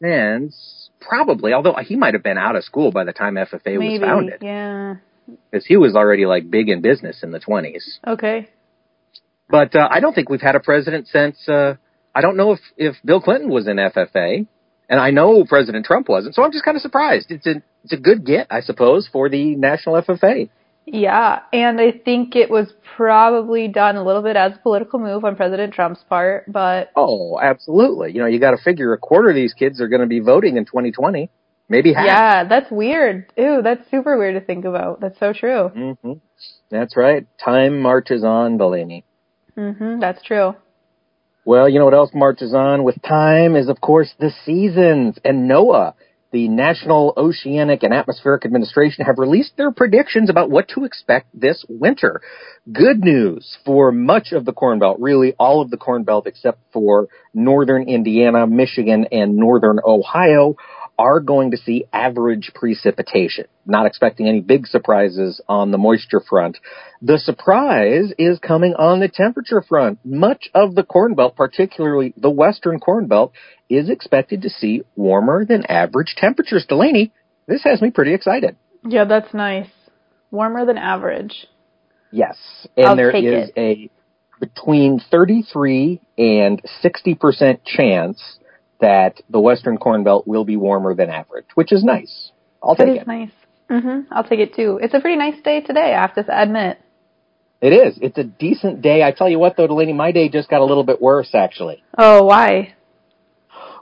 And 0.00 0.52
probably, 1.00 1.52
although 1.52 1.74
he 1.84 1.96
might 1.96 2.14
have 2.14 2.22
been 2.22 2.38
out 2.38 2.54
of 2.54 2.62
school 2.62 2.92
by 2.92 3.04
the 3.04 3.12
time 3.12 3.34
FFA 3.34 3.60
Maybe, 3.64 3.98
was 3.98 4.00
founded. 4.00 4.38
Yeah. 4.40 4.96
Because 5.50 5.66
he 5.66 5.76
was 5.76 5.96
already 5.96 6.26
like 6.26 6.48
big 6.48 6.68
in 6.68 6.80
business 6.80 7.24
in 7.24 7.32
the 7.32 7.40
twenties. 7.40 7.98
Okay. 8.06 8.48
But 9.48 9.74
uh, 9.74 9.88
I 9.90 9.98
don't 10.00 10.14
think 10.14 10.30
we've 10.30 10.40
had 10.40 10.54
a 10.54 10.60
president 10.60 11.08
since. 11.08 11.48
Uh, 11.48 11.74
I 12.14 12.20
don't 12.20 12.36
know 12.36 12.52
if 12.52 12.60
if 12.76 12.96
Bill 13.04 13.20
Clinton 13.20 13.50
was 13.50 13.66
in 13.66 13.78
FFA, 13.78 14.46
and 14.88 15.00
I 15.00 15.10
know 15.10 15.44
President 15.44 15.86
Trump 15.86 16.08
wasn't. 16.08 16.36
So 16.36 16.42
I'm 16.44 16.52
just 16.52 16.64
kind 16.64 16.76
of 16.76 16.82
surprised. 16.82 17.30
It's 17.30 17.46
a 17.46 17.62
it's 17.82 17.92
a 17.92 17.96
good 17.96 18.24
get, 18.24 18.46
I 18.50 18.60
suppose, 18.60 19.08
for 19.12 19.28
the 19.28 19.56
national 19.56 20.00
FFA. 20.02 20.48
Yeah, 20.84 21.40
and 21.52 21.80
I 21.80 21.92
think 21.92 22.34
it 22.34 22.50
was 22.50 22.72
probably 22.96 23.68
done 23.68 23.96
a 23.96 24.04
little 24.04 24.22
bit 24.22 24.36
as 24.36 24.52
a 24.56 24.58
political 24.58 24.98
move 24.98 25.24
on 25.24 25.36
President 25.36 25.72
Trump's 25.72 26.02
part, 26.08 26.50
but 26.50 26.90
oh, 26.96 27.38
absolutely. 27.40 28.12
You 28.12 28.20
know, 28.20 28.26
you 28.26 28.40
got 28.40 28.50
to 28.50 28.62
figure 28.62 28.92
a 28.92 28.98
quarter 28.98 29.30
of 29.30 29.36
these 29.36 29.54
kids 29.54 29.80
are 29.80 29.88
going 29.88 30.00
to 30.00 30.08
be 30.08 30.18
voting 30.18 30.56
in 30.56 30.64
2020, 30.64 31.30
maybe 31.68 31.92
half. 31.92 32.04
Yeah, 32.04 32.44
that's 32.48 32.70
weird. 32.70 33.32
Ew, 33.36 33.60
that's 33.62 33.88
super 33.90 34.18
weird 34.18 34.34
to 34.34 34.40
think 34.44 34.64
about. 34.64 35.00
That's 35.00 35.18
so 35.20 35.32
true. 35.32 35.70
Mm-hmm. 35.74 36.12
That's 36.70 36.96
right. 36.96 37.26
Time 37.42 37.80
marches 37.80 38.24
on, 38.24 38.58
Delaney. 38.58 39.04
Mhm, 39.56 40.00
that's 40.00 40.22
true. 40.22 40.56
Well, 41.44 41.68
you 41.68 41.78
know 41.78 41.84
what 41.84 41.94
else 41.94 42.10
marches 42.14 42.54
on 42.54 42.84
with 42.84 43.00
time 43.02 43.56
is, 43.56 43.68
of 43.68 43.80
course, 43.80 44.14
the 44.18 44.30
seasons. 44.44 45.18
And 45.24 45.50
NOAA, 45.50 45.94
the 46.32 46.48
National 46.48 47.12
Oceanic 47.16 47.82
and 47.82 47.92
Atmospheric 47.92 48.44
Administration, 48.44 49.04
have 49.04 49.18
released 49.18 49.56
their 49.56 49.70
predictions 49.70 50.30
about 50.30 50.50
what 50.50 50.68
to 50.68 50.84
expect 50.84 51.28
this 51.38 51.64
winter. 51.68 52.22
Good 52.72 53.00
news 53.00 53.58
for 53.64 53.92
much 53.92 54.32
of 54.32 54.44
the 54.44 54.52
Corn 54.52 54.78
Belt, 54.78 54.96
really 54.98 55.34
all 55.38 55.60
of 55.60 55.70
the 55.70 55.76
Corn 55.76 56.04
Belt 56.04 56.26
except 56.26 56.58
for 56.72 57.08
northern 57.34 57.88
Indiana, 57.88 58.46
Michigan, 58.46 59.06
and 59.12 59.36
northern 59.36 59.78
Ohio 59.84 60.56
are 60.98 61.20
going 61.20 61.50
to 61.50 61.56
see 61.56 61.84
average 61.92 62.52
precipitation. 62.54 63.46
Not 63.66 63.86
expecting 63.86 64.28
any 64.28 64.40
big 64.40 64.66
surprises 64.66 65.40
on 65.48 65.70
the 65.70 65.78
moisture 65.78 66.20
front. 66.20 66.58
The 67.00 67.18
surprise 67.18 68.12
is 68.18 68.38
coming 68.38 68.74
on 68.74 69.00
the 69.00 69.08
temperature 69.08 69.62
front. 69.62 69.98
Much 70.04 70.50
of 70.54 70.74
the 70.74 70.82
Corn 70.82 71.14
Belt, 71.14 71.36
particularly 71.36 72.12
the 72.16 72.30
western 72.30 72.78
Corn 72.78 73.06
Belt, 73.06 73.32
is 73.68 73.88
expected 73.88 74.42
to 74.42 74.50
see 74.50 74.82
warmer 74.96 75.44
than 75.44 75.64
average 75.66 76.14
temperatures. 76.16 76.66
Delaney, 76.68 77.12
this 77.46 77.64
has 77.64 77.80
me 77.80 77.90
pretty 77.90 78.14
excited. 78.14 78.56
Yeah, 78.86 79.04
that's 79.04 79.32
nice. 79.32 79.68
Warmer 80.30 80.64
than 80.66 80.78
average. 80.78 81.46
Yes. 82.10 82.36
And 82.76 82.86
I'll 82.86 82.96
there 82.96 83.10
is 83.10 83.50
it. 83.56 83.58
a 83.58 83.90
between 84.40 85.00
33 85.10 86.00
and 86.18 86.60
60% 86.82 87.58
chance 87.64 88.20
that 88.82 89.22
the 89.30 89.40
Western 89.40 89.78
Corn 89.78 90.04
Belt 90.04 90.26
will 90.26 90.44
be 90.44 90.56
warmer 90.56 90.94
than 90.94 91.08
average, 91.08 91.46
which 91.54 91.72
is 91.72 91.82
nice. 91.82 92.30
I'll 92.62 92.76
take 92.76 92.88
it. 92.88 92.96
It 92.96 93.00
is 93.00 93.06
nice. 93.06 93.30
Mm-hmm. 93.70 94.12
I'll 94.12 94.24
take 94.24 94.40
it 94.40 94.54
too. 94.54 94.78
It's 94.82 94.92
a 94.92 95.00
pretty 95.00 95.16
nice 95.16 95.40
day 95.42 95.62
today, 95.62 95.94
I 95.94 96.02
have 96.02 96.14
to 96.16 96.24
admit. 96.28 96.78
It 97.62 97.72
is. 97.72 97.98
It's 98.02 98.18
a 98.18 98.24
decent 98.24 98.82
day. 98.82 99.02
I 99.02 99.12
tell 99.12 99.28
you 99.28 99.38
what, 99.38 99.56
though, 99.56 99.68
Delaney, 99.68 99.92
my 99.92 100.10
day 100.10 100.28
just 100.28 100.50
got 100.50 100.60
a 100.60 100.64
little 100.64 100.82
bit 100.84 101.00
worse, 101.00 101.30
actually. 101.32 101.82
Oh, 101.96 102.24
why? 102.24 102.74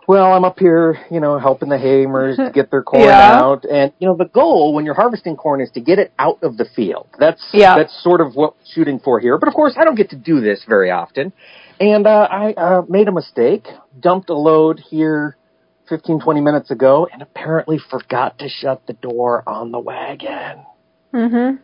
Well, 0.08 0.32
I'm 0.32 0.44
up 0.44 0.58
here, 0.58 0.98
you 1.10 1.20
know, 1.20 1.38
helping 1.38 1.68
the 1.68 1.78
hammers 1.78 2.38
get 2.54 2.70
their 2.70 2.82
corn 2.82 3.04
yeah. 3.04 3.38
out, 3.38 3.64
and 3.64 3.92
you 3.98 4.08
know, 4.08 4.16
the 4.16 4.24
goal 4.24 4.74
when 4.74 4.84
you're 4.84 4.94
harvesting 4.94 5.36
corn 5.36 5.60
is 5.60 5.70
to 5.72 5.80
get 5.80 5.98
it 5.98 6.12
out 6.18 6.38
of 6.42 6.56
the 6.56 6.66
field. 6.74 7.08
That's 7.18 7.42
yeah. 7.52 7.76
that's 7.76 8.02
sort 8.02 8.20
of 8.20 8.34
what 8.34 8.56
we're 8.56 8.64
shooting 8.74 8.98
for 8.98 9.20
here. 9.20 9.38
But 9.38 9.48
of 9.48 9.54
course, 9.54 9.74
I 9.76 9.84
don't 9.84 9.94
get 9.94 10.10
to 10.10 10.16
do 10.16 10.40
this 10.40 10.64
very 10.68 10.90
often. 10.90 11.32
And 11.78 12.06
uh, 12.06 12.28
I 12.30 12.52
uh, 12.52 12.82
made 12.88 13.08
a 13.08 13.12
mistake, 13.12 13.66
dumped 13.98 14.28
a 14.28 14.34
load 14.34 14.80
here 14.80 15.36
15, 15.88 16.20
20 16.20 16.40
minutes 16.40 16.70
ago, 16.70 17.08
and 17.12 17.22
apparently 17.22 17.78
forgot 17.90 18.38
to 18.38 18.48
shut 18.48 18.86
the 18.86 18.92
door 18.92 19.42
on 19.46 19.72
the 19.72 19.78
wagon. 19.78 20.64
Mm-hmm. 21.12 21.56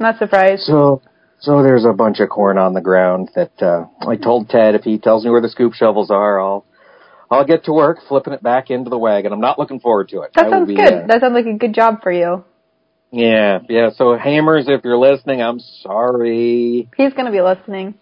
Not 0.00 0.18
surprised. 0.18 0.62
So, 0.62 1.02
so 1.40 1.62
there's 1.62 1.84
a 1.84 1.92
bunch 1.92 2.20
of 2.20 2.28
corn 2.28 2.58
on 2.58 2.74
the 2.74 2.80
ground 2.80 3.30
that 3.34 3.62
uh, 3.62 3.86
I 4.06 4.16
told 4.16 4.48
Ted 4.48 4.74
if 4.74 4.82
he 4.82 4.98
tells 4.98 5.24
me 5.24 5.30
where 5.30 5.40
the 5.40 5.48
scoop 5.48 5.74
shovels 5.74 6.10
are, 6.10 6.40
I'll 6.40 6.64
I'll 7.30 7.44
get 7.44 7.64
to 7.64 7.72
work 7.72 7.98
flipping 8.08 8.32
it 8.32 8.42
back 8.42 8.70
into 8.70 8.90
the 8.90 8.98
wagon. 8.98 9.32
I'm 9.32 9.40
not 9.40 9.58
looking 9.58 9.80
forward 9.80 10.08
to 10.10 10.22
it. 10.22 10.32
That 10.34 10.50
sounds 10.50 10.68
be, 10.68 10.76
good. 10.76 10.92
Uh, 10.92 11.06
that 11.08 11.20
sounds 11.20 11.34
like 11.34 11.46
a 11.46 11.58
good 11.58 11.74
job 11.74 12.02
for 12.02 12.10
you. 12.10 12.44
Yeah, 13.10 13.60
yeah. 13.68 13.90
So 13.94 14.16
hammers, 14.16 14.66
if 14.68 14.82
you're 14.84 14.98
listening, 14.98 15.42
I'm 15.42 15.60
sorry. 15.60 16.88
He's 16.96 17.12
going 17.12 17.26
to 17.26 17.32
be 17.32 17.40
listening. 17.40 17.94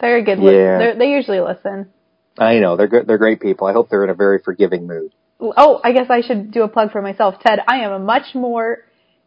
They're 0.00 0.18
a 0.18 0.24
good. 0.24 0.38
Yeah. 0.38 0.78
Li- 0.78 0.98
they 0.98 1.10
usually 1.10 1.40
listen. 1.40 1.90
I 2.38 2.58
know 2.58 2.76
they're 2.76 2.88
good. 2.88 3.06
They're 3.06 3.18
great 3.18 3.40
people. 3.40 3.66
I 3.66 3.72
hope 3.72 3.88
they're 3.88 4.04
in 4.04 4.10
a 4.10 4.14
very 4.14 4.40
forgiving 4.42 4.86
mood. 4.86 5.12
Oh, 5.40 5.80
I 5.82 5.92
guess 5.92 6.06
I 6.10 6.22
should 6.22 6.50
do 6.50 6.62
a 6.62 6.68
plug 6.68 6.92
for 6.92 7.02
myself, 7.02 7.36
Ted. 7.40 7.60
I 7.66 7.78
am 7.78 7.92
a 7.92 7.98
much 7.98 8.34
more 8.34 8.78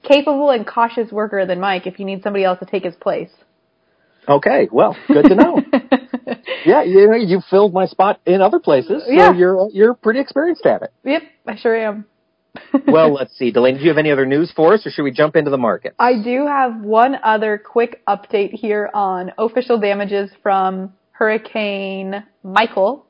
capable 0.04 0.50
and 0.50 0.66
cautious 0.66 1.12
worker 1.12 1.46
than 1.46 1.60
Mike. 1.60 1.88
If 1.88 2.00
you 2.00 2.06
need 2.06 2.24
somebody 2.24 2.44
else 2.44 2.60
to 2.60 2.66
take 2.66 2.84
his 2.84 2.96
place. 2.96 3.30
Okay, 4.28 4.70
well, 4.72 4.96
good 5.08 5.26
to 5.26 5.36
know. 5.36 5.62
yeah, 6.66 6.84
you 6.84 7.08
know, 7.08 7.16
you 7.16 7.42
filled 7.50 7.74
my 7.74 7.86
spot 7.86 8.20
in 8.26 8.42
other 8.42 8.60
places, 8.60 9.04
so 9.06 9.12
yeah. 9.12 9.34
you're 9.34 9.70
you're 9.72 9.94
pretty 9.94 10.20
experienced 10.20 10.66
at 10.66 10.82
it. 10.82 10.94
Yep, 11.04 11.24
I 11.48 11.56
sure 11.58 11.76
am. 11.76 12.06
well, 12.88 13.14
let's 13.14 13.38
see. 13.38 13.52
Delaney, 13.52 13.78
do 13.78 13.84
you 13.84 13.90
have 13.90 13.98
any 13.98 14.12
other 14.12 14.26
news 14.26 14.52
for 14.56 14.74
us, 14.74 14.86
or 14.86 14.92
should 14.92 15.04
we 15.04 15.12
jump 15.12 15.36
into 15.36 15.52
the 15.52 15.58
market? 15.58 15.94
I 16.00 16.22
do 16.22 16.48
have 16.48 16.82
one 16.82 17.16
other 17.24 17.58
quick 17.58 18.02
update 18.08 18.54
here 18.54 18.90
on 18.94 19.32
official 19.38 19.80
damages 19.80 20.32
from 20.42 20.94
Hurricane 21.12 22.24
Michael. 22.44 23.06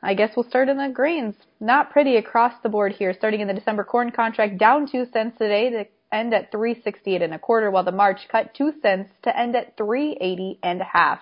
I 0.02 0.14
guess 0.14 0.36
we'll 0.36 0.48
start 0.48 0.70
in 0.70 0.78
the 0.78 0.90
grains. 0.90 1.36
Not 1.60 1.92
pretty 1.92 2.16
across 2.16 2.54
the 2.64 2.70
board 2.70 2.94
here. 2.94 3.14
Starting 3.14 3.42
in 3.42 3.48
the 3.48 3.54
December 3.54 3.84
corn 3.84 4.12
contract, 4.12 4.58
down 4.58 4.88
two 4.88 5.06
cents 5.12 5.38
today 5.38 5.70
to 5.70 5.86
end 6.12 6.34
at 6.34 6.52
368 6.52 7.22
and 7.22 7.34
a 7.34 7.40
quarter, 7.40 7.70
while 7.70 7.84
the 7.84 7.92
March 7.92 8.28
cut 8.30 8.54
two 8.54 8.72
cents 8.82 9.12
to 9.24 9.38
end 9.38 9.56
at 9.56 9.76
380 9.78 10.60
and 10.64 10.82
a 10.82 10.86
half. 10.86 11.20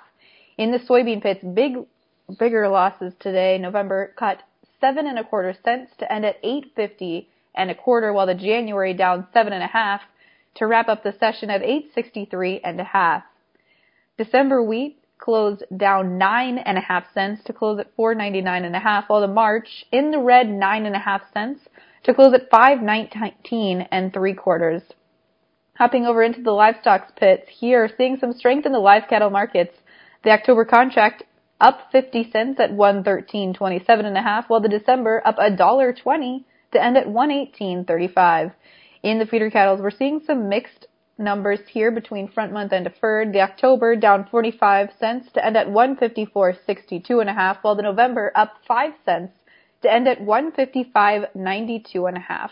In 0.57 0.72
the 0.72 0.79
soybean 0.79 1.22
pits, 1.22 1.43
big, 1.43 1.77
bigger 2.39 2.67
losses 2.67 3.13
today. 3.19 3.57
November 3.57 4.13
cut 4.15 4.43
seven 4.79 5.07
and 5.07 5.17
a 5.17 5.24
quarter 5.24 5.55
cents 5.63 5.91
to 5.98 6.12
end 6.12 6.25
at 6.25 6.38
850 6.43 7.27
and 7.55 7.72
a 7.72 7.75
quarter, 7.75 8.13
while 8.13 8.27
the 8.27 8.36
January 8.36 8.93
down 8.93 9.27
seven 9.34 9.53
and 9.53 9.63
a 9.63 9.67
half 9.67 10.01
to 10.55 10.67
wrap 10.67 10.88
up 10.88 11.03
the 11.03 11.15
session 11.19 11.50
at 11.50 11.63
863 11.63 12.62
and 12.63 12.79
a 12.79 12.84
half. 12.84 13.24
December 14.17 14.62
wheat 14.63 14.97
closed 15.17 15.63
down 15.75 16.17
nine 16.17 16.57
and 16.57 16.77
a 16.77 16.81
half 16.81 17.05
cents 17.13 17.43
to 17.45 17.53
close 17.53 17.79
at 17.79 17.93
four 17.95 18.15
ninety 18.15 18.41
nine 18.41 18.65
and 18.65 18.75
a 18.75 18.79
half, 18.79 19.05
while 19.07 19.21
the 19.21 19.27
March 19.27 19.86
in 19.91 20.12
the 20.12 20.19
red 20.19 20.50
nine 20.50 20.86
and 20.86 20.95
a 20.95 21.00
half 21.00 21.21
cents 21.33 21.62
to 22.03 22.13
close 22.13 22.33
at 22.33 22.50
five 22.50 22.81
nineteen 22.81 23.88
and 23.91 24.13
three 24.13 24.33
quarters. 24.33 24.83
Hopping 25.77 26.05
over 26.05 26.24
into 26.24 26.41
the 26.41 26.51
livestock 26.51 27.15
pits 27.15 27.47
here, 27.50 27.89
seeing 27.97 28.17
some 28.17 28.33
strength 28.33 28.65
in 28.65 28.71
the 28.71 28.79
live 28.79 29.03
cattle 29.07 29.29
markets. 29.29 29.75
The 30.24 30.31
October 30.31 30.65
contract 30.65 31.24
up 31.62 31.89
50 31.91 32.31
cents 32.31 32.59
at 32.59 32.71
113.27 32.71 34.05
and 34.05 34.17
a 34.17 34.21
half, 34.21 34.50
while 34.50 34.59
the 34.59 34.69
December 34.69 35.21
up 35.25 35.36
a 35.39 35.55
dollar 35.55 35.93
20 35.93 36.45
to 36.74 36.83
end 36.83 36.97
at 36.97 37.07
118.35. 37.07 38.53
In 39.03 39.19
the 39.19 39.25
feeder 39.25 39.50
cattle, 39.50 39.77
we're 39.77 39.91
seeing 39.91 40.21
some 40.25 40.50
mixed 40.50 40.87
numbers 41.17 41.59
here 41.67 41.91
between 41.91 42.27
front 42.27 42.53
month 42.53 42.71
and 42.71 42.83
deferred. 42.83 43.33
The 43.33 43.41
October 43.41 43.95
down 43.95 44.27
45 44.29 44.89
cents 45.00 45.31
to 45.33 45.45
end 45.45 45.57
at 45.57 45.67
154.62 45.67 47.21
and 47.21 47.29
a 47.29 47.33
half, 47.33 47.57
while 47.63 47.75
the 47.75 47.81
November 47.81 48.31
up 48.36 48.53
5 48.67 48.93
cents 49.05 49.33
to 49.81 49.91
end 49.91 50.07
at 50.07 50.19
155.92 50.19 52.07
and 52.07 52.17
a 52.17 52.21
half. 52.21 52.51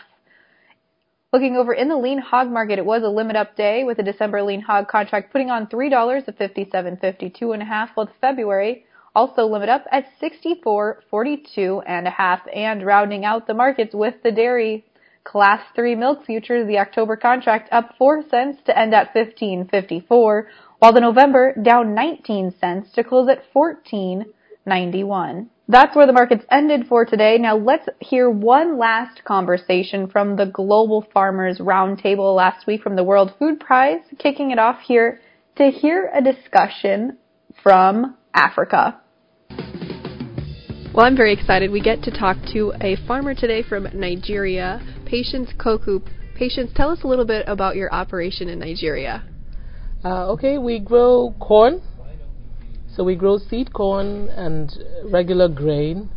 Looking 1.32 1.56
over 1.56 1.74
in 1.74 1.88
the 1.88 1.96
lean 1.96 2.18
hog 2.18 2.48
market, 2.50 2.78
it 2.78 2.86
was 2.86 3.02
a 3.02 3.08
limit 3.08 3.36
up 3.36 3.56
day 3.56 3.84
with 3.84 3.96
the 3.98 4.02
December 4.02 4.42
lean 4.42 4.62
hog 4.62 4.88
contract 4.88 5.32
putting 5.32 5.50
on 5.50 5.66
$3 5.66 6.28
at 6.28 6.38
57.52 6.38 7.52
and 7.52 7.62
a 7.62 7.66
half, 7.66 7.90
while 7.94 8.06
the 8.06 8.12
February 8.20 8.86
also 9.14 9.46
limit 9.46 9.68
up 9.68 9.84
at 9.90 10.06
64.42 10.20 11.82
and 11.86 12.06
a 12.06 12.10
half 12.10 12.40
and 12.54 12.84
rounding 12.84 13.24
out 13.24 13.46
the 13.46 13.54
markets 13.54 13.94
with 13.94 14.14
the 14.22 14.30
dairy 14.30 14.84
Class 15.26 15.60
3 15.74 15.96
milk 15.96 16.24
futures, 16.24 16.66
the 16.68 16.78
October 16.78 17.16
contract 17.16 17.68
up 17.72 17.94
4 17.98 18.22
cents 18.30 18.62
to 18.64 18.78
end 18.78 18.94
at 18.94 19.12
15.54, 19.12 20.44
while 20.78 20.92
the 20.92 21.00
November 21.00 21.52
down 21.60 21.94
19 21.94 22.54
cents 22.60 22.92
to 22.92 23.02
close 23.02 23.28
at 23.28 23.42
14.91. 23.52 25.48
That's 25.68 25.96
where 25.96 26.06
the 26.06 26.12
markets 26.12 26.44
ended 26.48 26.86
for 26.88 27.04
today. 27.04 27.38
Now 27.38 27.56
let's 27.56 27.88
hear 27.98 28.30
one 28.30 28.78
last 28.78 29.24
conversation 29.24 30.06
from 30.08 30.36
the 30.36 30.46
Global 30.46 31.04
Farmers 31.12 31.58
Roundtable 31.58 32.36
last 32.36 32.68
week 32.68 32.82
from 32.82 32.94
the 32.94 33.02
World 33.02 33.34
Food 33.36 33.58
Prize, 33.58 34.02
kicking 34.20 34.52
it 34.52 34.60
off 34.60 34.78
here 34.86 35.20
to 35.56 35.70
hear 35.70 36.08
a 36.14 36.22
discussion 36.22 37.18
from 37.64 38.16
Africa. 38.32 39.00
Well, 40.94 41.04
I'm 41.04 41.16
very 41.16 41.32
excited. 41.32 41.70
We 41.72 41.82
get 41.82 42.02
to 42.04 42.10
talk 42.10 42.36
to 42.52 42.72
a 42.80 42.96
farmer 43.06 43.34
today 43.34 43.62
from 43.62 43.88
Nigeria, 43.92 44.80
Patience 45.06 45.50
Koku. 45.58 46.00
Patience, 46.36 46.70
tell 46.74 46.90
us 46.90 47.00
a 47.02 47.06
little 47.06 47.24
bit 47.24 47.44
about 47.48 47.76
your 47.76 47.92
operation 47.94 48.48
in 48.48 48.58
Nigeria. 48.58 49.24
Uh, 50.04 50.32
okay, 50.32 50.58
we 50.58 50.78
grow 50.78 51.34
corn. 51.40 51.80
So 52.94 53.04
we 53.04 53.14
grow 53.14 53.38
seed 53.38 53.72
corn 53.72 54.28
and 54.28 54.70
regular 55.10 55.48
grain 55.48 56.10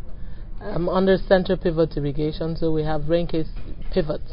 um, 0.60 0.88
under 0.88 1.16
center 1.28 1.56
pivot 1.56 1.96
irrigation. 1.96 2.56
So 2.56 2.72
we 2.72 2.82
have 2.82 3.02
Reinke 3.02 3.46
pivots 3.92 4.32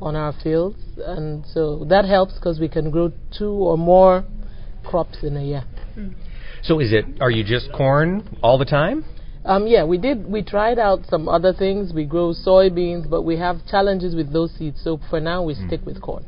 on 0.00 0.16
our 0.16 0.32
fields, 0.42 0.78
and 1.04 1.44
so 1.46 1.84
that 1.88 2.04
helps 2.04 2.34
because 2.34 2.58
we 2.60 2.68
can 2.68 2.90
grow 2.90 3.12
two 3.36 3.50
or 3.50 3.78
more 3.78 4.24
crops 4.84 5.18
in 5.22 5.36
a 5.36 5.42
year. 5.42 5.64
So 6.62 6.80
is 6.80 6.92
it? 6.92 7.04
Are 7.20 7.30
you 7.30 7.44
just 7.44 7.72
corn 7.72 8.38
all 8.42 8.58
the 8.58 8.64
time? 8.64 9.04
Um, 9.44 9.66
yeah, 9.66 9.84
we 9.84 9.98
did. 9.98 10.26
We 10.26 10.42
tried 10.42 10.78
out 10.78 11.00
some 11.08 11.28
other 11.28 11.52
things. 11.52 11.92
We 11.92 12.04
grow 12.04 12.32
soybeans, 12.32 13.08
but 13.08 13.22
we 13.22 13.36
have 13.36 13.66
challenges 13.66 14.14
with 14.14 14.32
those 14.32 14.52
seeds. 14.52 14.80
So 14.82 15.00
for 15.10 15.20
now, 15.20 15.42
we 15.42 15.54
mm. 15.54 15.66
stick 15.66 15.84
with 15.84 16.00
corn. 16.00 16.24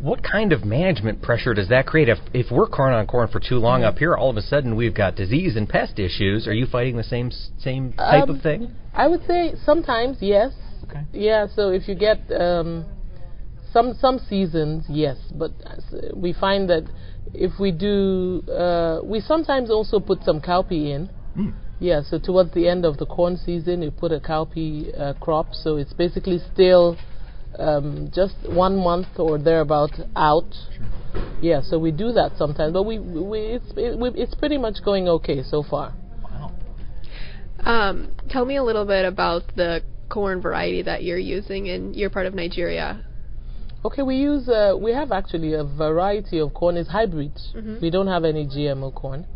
What 0.00 0.22
kind 0.22 0.52
of 0.52 0.64
management 0.64 1.22
pressure 1.22 1.54
does 1.54 1.68
that 1.68 1.86
create? 1.86 2.08
If 2.08 2.18
if 2.32 2.50
we're 2.50 2.68
corn 2.68 2.94
on 2.94 3.06
corn 3.06 3.28
for 3.28 3.40
too 3.40 3.56
long 3.56 3.80
mm-hmm. 3.80 3.88
up 3.88 3.98
here, 3.98 4.14
all 4.14 4.30
of 4.30 4.36
a 4.36 4.42
sudden 4.42 4.76
we've 4.76 4.94
got 4.94 5.16
disease 5.16 5.56
and 5.56 5.68
pest 5.68 5.98
issues. 5.98 6.46
Are 6.46 6.54
you 6.54 6.66
fighting 6.66 6.96
the 6.96 7.04
same 7.04 7.30
same 7.58 7.92
type 7.92 8.28
um, 8.28 8.36
of 8.36 8.42
thing? 8.42 8.74
I 8.94 9.08
would 9.08 9.26
say 9.26 9.54
sometimes 9.64 10.18
yes. 10.20 10.52
Okay. 10.84 11.02
Yeah. 11.12 11.48
So 11.54 11.70
if 11.70 11.88
you 11.88 11.96
get 11.96 12.18
um, 12.30 12.86
some 13.72 13.94
some 14.00 14.20
seasons, 14.28 14.84
yes, 14.88 15.16
but 15.34 15.50
we 16.14 16.32
find 16.32 16.70
that 16.70 16.88
if 17.34 17.58
we 17.58 17.72
do, 17.72 18.42
uh, 18.48 19.00
we 19.02 19.20
sometimes 19.20 19.70
also 19.70 20.00
put 20.00 20.22
some 20.22 20.40
cowpea 20.40 20.94
in. 20.94 21.10
Mm. 21.36 21.54
Yeah, 21.80 22.02
so 22.02 22.18
towards 22.18 22.52
the 22.54 22.68
end 22.68 22.84
of 22.84 22.98
the 22.98 23.06
corn 23.06 23.36
season, 23.36 23.82
you 23.82 23.90
put 23.90 24.10
a 24.10 24.18
cowpea 24.18 25.00
uh, 25.00 25.14
crop, 25.20 25.54
so 25.54 25.76
it's 25.76 25.92
basically 25.92 26.40
still 26.52 26.96
um, 27.58 28.10
just 28.12 28.34
one 28.48 28.76
month 28.76 29.06
or 29.16 29.38
thereabout 29.38 29.92
out. 30.16 30.52
Sure. 30.74 30.86
Yeah, 31.40 31.60
so 31.62 31.78
we 31.78 31.92
do 31.92 32.12
that 32.12 32.32
sometimes, 32.36 32.72
but 32.72 32.82
we, 32.82 32.98
we 32.98 33.38
it's 33.38 33.72
it, 33.76 33.98
we, 33.98 34.10
it's 34.10 34.34
pretty 34.34 34.58
much 34.58 34.84
going 34.84 35.08
okay 35.08 35.42
so 35.42 35.62
far. 35.62 35.94
Wow. 36.22 36.52
Um, 37.60 38.12
tell 38.28 38.44
me 38.44 38.56
a 38.56 38.62
little 38.62 38.84
bit 38.84 39.04
about 39.04 39.42
the 39.54 39.82
corn 40.08 40.40
variety 40.40 40.82
that 40.82 41.04
you're 41.04 41.18
using 41.18 41.66
in 41.66 41.94
your 41.94 42.10
part 42.10 42.26
of 42.26 42.34
Nigeria. 42.34 43.04
Okay, 43.84 44.02
we 44.02 44.16
use 44.16 44.48
uh, 44.48 44.76
we 44.80 44.92
have 44.92 45.12
actually 45.12 45.54
a 45.54 45.62
variety 45.62 46.40
of 46.40 46.52
corn. 46.54 46.76
It's 46.76 46.90
hybrids. 46.90 47.52
Mm-hmm. 47.54 47.76
We 47.80 47.90
don't 47.90 48.08
have 48.08 48.24
any 48.24 48.46
GMO 48.46 48.92
corn. 48.92 49.26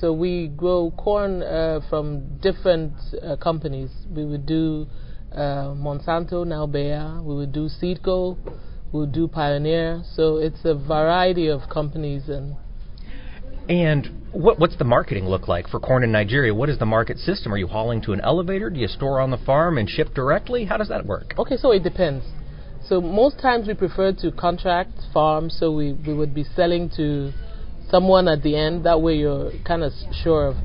So 0.00 0.14
we 0.14 0.48
grow 0.48 0.92
corn 0.96 1.42
uh, 1.42 1.80
from 1.90 2.38
different 2.38 2.94
uh, 3.22 3.36
companies. 3.36 3.90
We 4.10 4.24
would 4.24 4.46
do 4.46 4.86
uh, 5.30 5.74
Monsanto, 5.76 6.46
now 6.46 6.66
Bayer. 6.66 7.20
We 7.22 7.34
would 7.34 7.52
do 7.52 7.68
Seedco. 7.68 8.38
We 8.92 9.00
would 9.00 9.12
do 9.12 9.28
Pioneer. 9.28 10.02
So 10.14 10.38
it's 10.38 10.64
a 10.64 10.74
variety 10.74 11.48
of 11.48 11.68
companies 11.70 12.28
and. 12.28 12.56
And 13.68 14.24
what, 14.32 14.58
what's 14.58 14.76
the 14.78 14.84
marketing 14.84 15.26
look 15.26 15.46
like 15.46 15.68
for 15.68 15.78
corn 15.78 16.02
in 16.02 16.10
Nigeria? 16.10 16.54
What 16.54 16.70
is 16.70 16.78
the 16.78 16.86
market 16.86 17.18
system? 17.18 17.52
Are 17.52 17.58
you 17.58 17.66
hauling 17.66 18.00
to 18.02 18.12
an 18.12 18.20
elevator? 18.22 18.70
Do 18.70 18.80
you 18.80 18.88
store 18.88 19.20
on 19.20 19.30
the 19.30 19.36
farm 19.36 19.76
and 19.76 19.88
ship 19.88 20.14
directly? 20.14 20.64
How 20.64 20.78
does 20.78 20.88
that 20.88 21.04
work? 21.04 21.34
Okay, 21.38 21.58
so 21.58 21.72
it 21.72 21.84
depends. 21.84 22.24
So 22.88 23.00
most 23.00 23.38
times 23.38 23.68
we 23.68 23.74
prefer 23.74 24.12
to 24.14 24.32
contract 24.32 24.92
farms, 25.12 25.56
so 25.60 25.70
we, 25.70 25.92
we 25.92 26.14
would 26.14 26.34
be 26.34 26.42
selling 26.56 26.90
to 26.96 27.32
someone 27.90 28.28
at 28.28 28.42
the 28.42 28.56
end. 28.56 28.84
That 28.84 29.00
way 29.00 29.16
you're 29.16 29.52
kind 29.64 29.82
of 29.82 29.92
sure 30.22 30.46
of, 30.46 30.56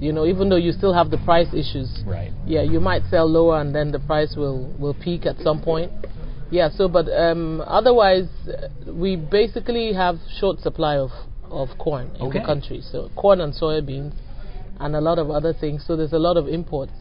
you 0.00 0.12
know, 0.12 0.26
even 0.26 0.48
though 0.48 0.56
you 0.56 0.72
still 0.72 0.94
have 0.94 1.10
the 1.10 1.18
price 1.18 1.48
issues. 1.52 2.02
Right. 2.06 2.32
Yeah, 2.46 2.62
you 2.62 2.80
might 2.80 3.02
sell 3.10 3.30
lower 3.30 3.60
and 3.60 3.74
then 3.74 3.92
the 3.92 4.00
price 4.00 4.34
will, 4.36 4.74
will 4.78 4.94
peak 4.94 5.26
at 5.26 5.38
some 5.38 5.62
point. 5.62 5.92
Yeah, 6.50 6.68
so, 6.70 6.88
but 6.88 7.08
um, 7.08 7.62
otherwise, 7.66 8.28
we 8.86 9.16
basically 9.16 9.92
have 9.92 10.16
short 10.38 10.60
supply 10.60 10.96
of, 10.96 11.10
of 11.50 11.68
corn 11.78 12.10
in 12.16 12.26
okay. 12.26 12.38
the 12.38 12.44
country. 12.44 12.80
So 12.80 13.10
corn 13.16 13.40
and 13.40 13.52
soybeans 13.52 14.14
and 14.78 14.94
a 14.94 15.00
lot 15.00 15.18
of 15.18 15.30
other 15.30 15.52
things. 15.52 15.84
So 15.86 15.96
there's 15.96 16.12
a 16.12 16.18
lot 16.18 16.36
of 16.36 16.48
imports 16.48 16.92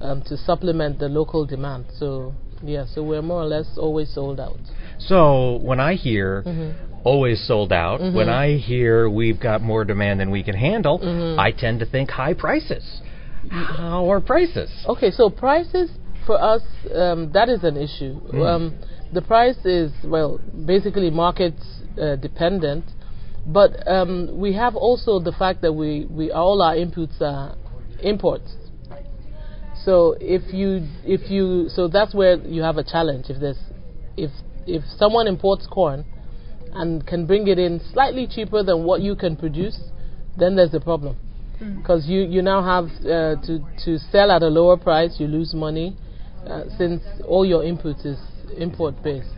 um, 0.00 0.22
to 0.22 0.36
supplement 0.36 0.98
the 0.98 1.08
local 1.08 1.44
demand. 1.44 1.86
So 1.98 2.34
yeah, 2.62 2.84
so 2.94 3.02
we're 3.02 3.22
more 3.22 3.42
or 3.42 3.46
less 3.46 3.66
always 3.76 4.12
sold 4.12 4.40
out. 4.40 4.58
So 4.98 5.58
when 5.62 5.80
I 5.80 5.94
hear 5.94 6.42
mm-hmm 6.42 6.86
always 7.04 7.42
sold 7.46 7.72
out. 7.72 8.00
Mm-hmm. 8.00 8.16
When 8.16 8.28
I 8.28 8.56
hear 8.56 9.08
we've 9.08 9.40
got 9.40 9.62
more 9.62 9.84
demand 9.84 10.20
than 10.20 10.30
we 10.30 10.42
can 10.42 10.54
handle, 10.54 10.98
mm-hmm. 10.98 11.38
I 11.38 11.52
tend 11.52 11.80
to 11.80 11.86
think 11.86 12.10
high 12.10 12.34
prices. 12.34 13.00
How 13.50 14.10
are 14.10 14.20
prices? 14.20 14.70
Okay, 14.86 15.10
so 15.10 15.30
prices 15.30 15.90
for 16.26 16.40
us, 16.40 16.62
um, 16.94 17.32
that 17.32 17.48
is 17.48 17.64
an 17.64 17.76
issue. 17.76 18.20
Mm. 18.32 18.46
Um, 18.46 18.78
the 19.12 19.22
price 19.22 19.56
is, 19.64 19.90
well, 20.04 20.38
basically 20.66 21.10
market 21.10 21.54
uh, 22.00 22.16
dependent, 22.16 22.84
but 23.46 23.88
um, 23.88 24.38
we 24.38 24.52
have 24.54 24.76
also 24.76 25.18
the 25.18 25.32
fact 25.32 25.62
that 25.62 25.72
we, 25.72 26.06
we 26.10 26.30
all 26.30 26.60
our 26.60 26.74
inputs 26.74 27.20
are 27.20 27.56
imports. 28.02 28.52
So 29.84 30.16
if 30.20 30.52
you 30.52 30.86
if 31.04 31.30
you 31.30 31.68
so 31.68 31.88
that's 31.88 32.14
where 32.14 32.36
you 32.36 32.62
have 32.62 32.76
a 32.76 32.84
challenge. 32.84 33.26
If 33.28 33.40
there's 33.40 33.58
if 34.16 34.30
if 34.66 34.82
someone 34.98 35.26
imports 35.26 35.66
corn 35.66 36.04
and 36.72 37.06
can 37.06 37.26
bring 37.26 37.48
it 37.48 37.58
in 37.58 37.80
slightly 37.92 38.26
cheaper 38.26 38.62
than 38.62 38.84
what 38.84 39.00
you 39.00 39.16
can 39.16 39.36
produce, 39.36 39.78
then 40.38 40.56
there's 40.56 40.74
a 40.74 40.80
problem. 40.80 41.16
Because 41.58 42.06
mm. 42.06 42.10
you, 42.10 42.20
you 42.22 42.42
now 42.42 42.62
have 42.62 42.84
uh, 43.04 43.36
to, 43.46 43.58
to 43.84 43.98
sell 44.10 44.30
at 44.30 44.42
a 44.42 44.48
lower 44.48 44.76
price, 44.76 45.16
you 45.18 45.26
lose 45.26 45.52
money 45.52 45.96
uh, 46.46 46.62
since 46.78 47.02
all 47.26 47.44
your 47.44 47.64
input 47.64 47.96
is 48.04 48.18
import 48.56 48.94
based. 49.02 49.28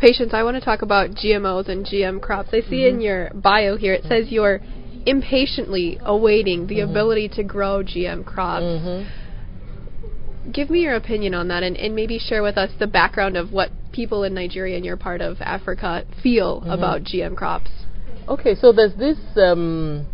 Patience, 0.00 0.32
I 0.32 0.42
want 0.42 0.56
to 0.56 0.64
talk 0.64 0.80
about 0.80 1.10
GMOs 1.10 1.68
and 1.68 1.84
GM 1.84 2.22
crops. 2.22 2.48
I 2.52 2.60
see 2.60 2.84
mm-hmm. 2.84 2.96
in 2.96 3.00
your 3.02 3.30
bio 3.34 3.76
here 3.76 3.92
it 3.92 4.04
says 4.04 4.26
you're 4.30 4.60
impatiently 5.06 5.98
awaiting 6.02 6.66
the 6.66 6.76
mm-hmm. 6.76 6.90
ability 6.90 7.28
to 7.28 7.42
grow 7.42 7.82
GM 7.82 8.24
crops. 8.24 8.62
Mm-hmm. 8.62 10.52
Give 10.52 10.70
me 10.70 10.80
your 10.80 10.94
opinion 10.94 11.34
on 11.34 11.48
that 11.48 11.62
and, 11.62 11.76
and 11.76 11.94
maybe 11.94 12.18
share 12.18 12.42
with 12.42 12.56
us 12.56 12.70
the 12.78 12.86
background 12.86 13.36
of 13.36 13.52
what 13.52 13.70
people 13.92 14.24
in 14.24 14.34
Nigeria 14.34 14.76
and 14.76 14.84
your 14.84 14.96
part 14.96 15.20
of 15.20 15.36
Africa 15.40 16.04
feel 16.22 16.60
mm-hmm. 16.60 16.70
about 16.70 17.02
GM 17.02 17.36
crops? 17.36 17.70
Okay, 18.28 18.54
so 18.54 18.72
there's 18.72 18.94
this 18.96 19.18
um, 19.36 20.06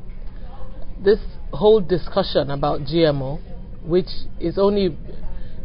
this 1.02 1.18
whole 1.52 1.80
discussion 1.80 2.50
about 2.50 2.80
GMO, 2.80 3.40
which 3.84 4.08
is 4.40 4.58
only 4.58 4.96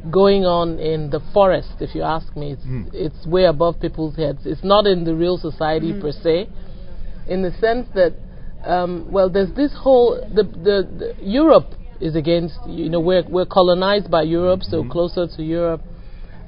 going 0.10 0.43
on 0.45 0.79
in 0.79 1.10
the 1.10 1.21
forest. 1.34 1.69
If 1.79 1.95
you 1.95 2.01
ask 2.01 2.36
me, 2.36 2.53
it's 2.53 2.63
mm. 2.63 2.89
it's 2.93 3.25
way 3.25 3.45
above 3.45 3.79
people's 3.79 4.15
heads. 4.15 4.39
It's 4.45 4.63
not 4.63 4.86
in 4.86 5.03
the 5.03 5.15
real 5.15 5.38
society 5.38 5.91
mm-hmm. 5.91 6.01
per 6.01 6.12
se, 6.12 6.49
in 7.27 7.41
the 7.41 7.51
sense 7.51 7.88
that 7.95 8.15
um, 8.65 9.12
well, 9.12 9.30
there's 9.30 9.54
this 9.56 9.74
whole 9.78 10.15
the, 10.34 10.43
the, 10.43 10.88
the 10.97 11.15
Europe 11.21 11.74
is 12.00 12.15
against 12.15 12.56
you 12.67 12.89
know 12.89 13.00
we're 13.00 13.24
we're 13.28 13.45
colonized 13.45 14.10
by 14.10 14.24
Europe, 14.24 14.62
so 14.63 14.82
mm-hmm. 14.82 14.91
closer 14.91 15.28
to 15.28 15.43
Europe 15.43 15.82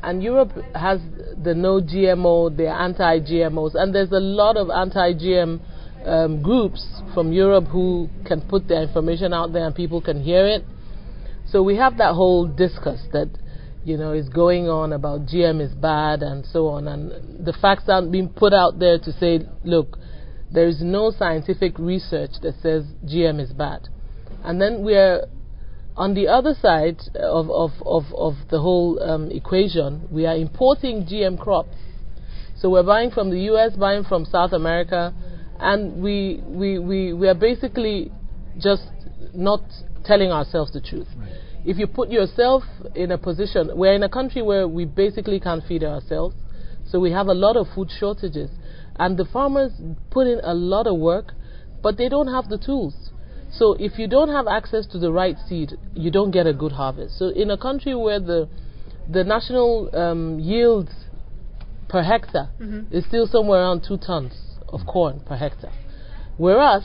and 0.04 0.22
Europe 0.22 0.52
has 0.76 1.00
the 1.42 1.54
no 1.56 1.80
GMO, 1.82 2.56
the 2.56 2.70
anti 2.70 3.20
GMOs, 3.20 3.74
and 3.74 3.96
there's 3.96 4.12
a 4.12 4.20
lot 4.20 4.58
of 4.58 4.70
anti 4.70 5.14
GM 5.14 5.62
um, 6.06 6.44
groups 6.44 6.86
from 7.14 7.32
Europe 7.32 7.66
who 7.68 8.10
can 8.26 8.42
put 8.42 8.68
their 8.68 8.84
information 8.84 9.34
out 9.34 9.54
there 9.54 9.66
and 9.66 9.74
people 9.74 10.02
can 10.02 10.22
hear 10.22 10.46
it. 10.46 10.64
So 11.48 11.64
we 11.64 11.78
have 11.78 11.98
that 11.98 12.14
whole 12.14 12.46
discourse 12.46 13.04
that 13.14 13.30
you 13.86 13.98
know 13.98 14.12
is 14.12 14.28
going 14.28 14.68
on 14.68 14.92
about 14.92 15.22
GM 15.22 15.62
is 15.62 15.74
bad 15.74 16.22
and 16.22 16.46
so 16.46 16.68
on, 16.68 16.88
and 16.88 17.46
the 17.46 17.54
facts 17.54 17.86
aren't 17.88 18.12
being 18.12 18.28
put 18.28 18.54
out 18.54 18.80
there 18.80 19.00
to 19.00 19.12
say, 19.14 19.40
look, 19.64 19.98
there 20.54 20.68
is 20.68 20.82
no 20.82 21.12
scientific 21.12 21.78
research 21.80 22.32
that 22.42 22.54
says 22.62 22.86
GM 23.06 23.42
is 23.42 23.52
bad, 23.52 23.90
and 24.44 24.62
then 24.62 24.84
we're 24.84 25.26
on 25.96 26.14
the 26.16 26.28
other 26.28 26.56
side 26.60 27.00
of, 27.16 27.50
of, 27.52 27.72
of, 27.86 28.04
of 28.16 28.34
the 28.50 28.60
whole 28.60 29.02
um, 29.04 29.30
equation, 29.30 30.08
we 30.12 30.26
are 30.26 30.36
importing 30.36 31.06
GM 31.06 31.40
crops. 31.40 31.76
So 32.58 32.70
we're 32.70 32.84
buying 32.84 33.12
from 33.12 33.30
the 33.30 33.40
US, 33.52 33.76
buying 33.76 34.04
from 34.04 34.26
South 34.26 34.54
America, 34.54 35.14
and 35.60 36.02
we, 36.02 36.42
we, 36.46 36.80
we, 36.80 37.14
we 37.14 37.28
are 37.28 37.36
basically 37.36 38.12
just 38.58 38.84
not 39.34 39.62
telling 40.04 40.32
ourselves 40.32 40.72
the 40.74 40.82
truth. 40.82 41.08
If 41.66 41.78
you 41.78 41.88
put 41.88 42.10
yourself 42.10 42.64
in 42.96 43.12
a 43.12 43.18
position, 43.18 43.70
we're 43.76 43.94
in 43.94 44.04
a 44.04 44.10
country 44.10 44.42
where 44.42 44.68
we 44.68 44.86
basically 44.86 45.40
can't 45.40 45.64
feed 45.66 45.84
ourselves, 45.84 46.36
so 46.90 47.00
we 47.00 47.12
have 47.12 47.28
a 47.28 47.34
lot 47.34 47.56
of 47.56 47.68
food 47.74 47.90
shortages. 48.00 48.50
And 48.98 49.18
the 49.18 49.26
farmers 49.26 49.72
put 50.12 50.28
in 50.28 50.40
a 50.44 50.54
lot 50.54 50.88
of 50.88 50.98
work, 50.98 51.34
but 51.82 51.98
they 51.98 52.10
don't 52.10 52.28
have 52.28 52.50
the 52.50 52.58
tools. 52.58 53.12
So 53.52 53.76
if 53.80 54.00
you 54.00 54.08
don't 54.08 54.30
have 54.30 54.48
access 54.48 54.88
to 54.88 55.00
the 55.00 55.12
right 55.12 55.36
seed, 55.48 55.74
you 55.94 56.10
don't 56.10 56.32
get 56.32 56.48
a 56.48 56.54
good 56.54 56.72
harvest. 56.72 57.20
So 57.20 57.28
in 57.30 57.52
a 57.52 57.58
country 57.58 57.96
where 57.96 58.20
the 58.20 58.50
the 59.12 59.24
national 59.24 59.94
um, 59.94 60.40
yield 60.40 60.90
per 61.90 62.02
hectare 62.04 62.50
mm-hmm. 62.60 62.96
is 62.96 63.06
still 63.06 63.28
somewhere 63.28 63.60
around 63.62 63.84
two 63.86 63.98
tons 63.98 64.32
of 64.70 64.80
corn 64.88 65.22
per 65.26 65.36
hectare, 65.36 65.74
whereas 66.38 66.84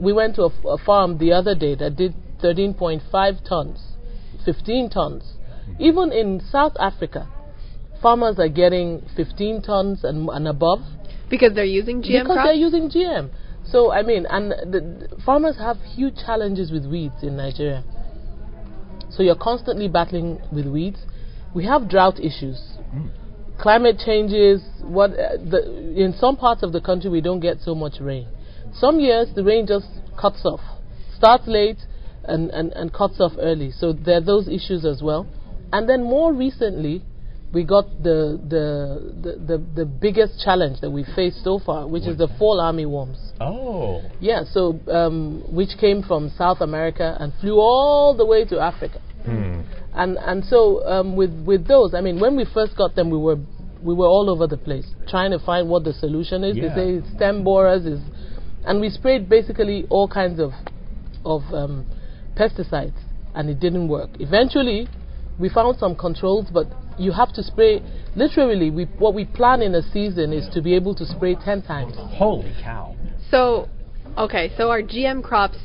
we 0.00 0.12
went 0.12 0.34
to 0.36 0.42
a, 0.42 0.68
a 0.68 0.78
farm 0.78 1.18
the 1.18 1.32
other 1.32 1.54
day 1.54 1.74
that 1.76 1.96
did 1.96 2.14
13.5 2.42 3.48
tons, 3.48 3.78
15 4.44 4.90
tons. 4.90 5.34
Even 5.78 6.12
in 6.12 6.40
South 6.50 6.72
Africa, 6.80 7.28
farmers 8.02 8.38
are 8.38 8.48
getting 8.48 9.02
15 9.16 9.62
tons 9.62 10.04
and, 10.04 10.28
and 10.28 10.48
above. 10.48 10.80
Because 11.30 11.54
they're 11.54 11.64
using 11.64 12.02
GM 12.02 12.22
Because 12.22 12.26
crops? 12.26 12.46
they're 12.48 12.54
using 12.54 12.90
GM. 12.90 13.30
So, 13.64 13.92
I 13.92 14.02
mean, 14.02 14.26
and 14.28 14.50
the, 14.50 15.08
the 15.08 15.22
farmers 15.24 15.56
have 15.58 15.76
huge 15.94 16.16
challenges 16.26 16.70
with 16.72 16.84
weeds 16.86 17.22
in 17.22 17.36
Nigeria. 17.36 17.84
So 19.10 19.22
you're 19.22 19.36
constantly 19.36 19.88
battling 19.88 20.40
with 20.52 20.66
weeds. 20.66 20.98
We 21.54 21.64
have 21.66 21.88
drought 21.88 22.18
issues. 22.18 22.60
Mm. 22.94 23.10
Climate 23.60 23.96
changes. 24.04 24.62
What 24.82 25.10
uh, 25.12 25.36
the, 25.36 25.94
in 25.96 26.14
some 26.18 26.36
parts 26.36 26.62
of 26.62 26.72
the 26.72 26.80
country 26.80 27.10
we 27.10 27.20
don't 27.20 27.40
get 27.40 27.58
so 27.60 27.74
much 27.74 28.00
rain. 28.00 28.28
Some 28.72 29.00
years 29.00 29.28
the 29.34 29.44
rain 29.44 29.66
just 29.66 29.86
cuts 30.18 30.44
off, 30.44 30.60
starts 31.16 31.46
late, 31.46 31.78
and, 32.24 32.50
and, 32.50 32.72
and 32.72 32.92
cuts 32.92 33.20
off 33.20 33.32
early. 33.38 33.70
So 33.72 33.92
there 33.92 34.18
are 34.18 34.24
those 34.24 34.48
issues 34.48 34.84
as 34.84 35.02
well. 35.02 35.26
And 35.72 35.88
then 35.88 36.02
more 36.02 36.32
recently, 36.32 37.02
we 37.52 37.64
got 37.64 37.86
the 38.02 38.38
the, 38.48 39.12
the, 39.22 39.32
the, 39.46 39.64
the 39.74 39.84
biggest 39.84 40.40
challenge 40.44 40.80
that 40.80 40.90
we 40.90 41.04
faced 41.16 41.42
so 41.42 41.58
far, 41.58 41.86
which 41.86 42.06
is 42.06 42.16
the 42.16 42.28
fall 42.38 42.58
armyworms. 42.60 43.18
Oh. 43.40 44.02
Yeah, 44.20 44.44
so 44.50 44.78
um, 44.88 45.42
which 45.52 45.70
came 45.80 46.02
from 46.02 46.32
South 46.36 46.60
America 46.60 47.16
and 47.18 47.32
flew 47.40 47.58
all 47.58 48.14
the 48.16 48.24
way 48.24 48.44
to 48.44 48.60
Africa. 48.60 49.00
Hmm. 49.24 49.62
And 49.92 50.16
and 50.18 50.44
so 50.44 50.86
um, 50.86 51.16
with 51.16 51.32
with 51.44 51.66
those, 51.66 51.94
I 51.94 52.00
mean, 52.00 52.20
when 52.20 52.36
we 52.36 52.46
first 52.54 52.76
got 52.76 52.94
them, 52.94 53.10
we 53.10 53.18
were 53.18 53.38
we 53.82 53.94
were 53.94 54.06
all 54.06 54.30
over 54.30 54.46
the 54.46 54.56
place 54.56 54.86
trying 55.08 55.32
to 55.32 55.38
find 55.38 55.68
what 55.68 55.84
the 55.84 55.92
solution 55.92 56.44
is. 56.44 56.56
Yeah. 56.56 56.74
They 56.74 57.00
say 57.00 57.16
stem 57.16 57.42
borers 57.42 57.84
is, 57.84 58.00
and 58.64 58.80
we 58.80 58.90
sprayed 58.90 59.28
basically 59.28 59.86
all 59.90 60.06
kinds 60.06 60.38
of 60.38 60.52
of 61.24 61.42
um, 61.52 61.86
pesticides, 62.36 62.98
and 63.34 63.50
it 63.50 63.58
didn't 63.58 63.88
work. 63.88 64.10
Eventually, 64.20 64.88
we 65.40 65.48
found 65.48 65.78
some 65.78 65.96
controls, 65.96 66.48
but 66.52 66.66
you 66.98 67.12
have 67.12 67.32
to 67.32 67.42
spray. 67.42 67.82
Literally, 68.14 68.70
we, 68.70 68.84
what 68.98 69.14
we 69.14 69.24
plan 69.24 69.62
in 69.62 69.74
a 69.74 69.82
season 69.82 70.32
is 70.32 70.48
to 70.52 70.60
be 70.60 70.74
able 70.74 70.94
to 70.96 71.06
spray 71.06 71.34
10 71.34 71.62
times. 71.62 71.94
Holy 71.96 72.52
cow. 72.62 72.94
So, 73.30 73.68
okay, 74.18 74.52
so 74.56 74.70
our 74.70 74.82
GM 74.82 75.22
crops 75.22 75.58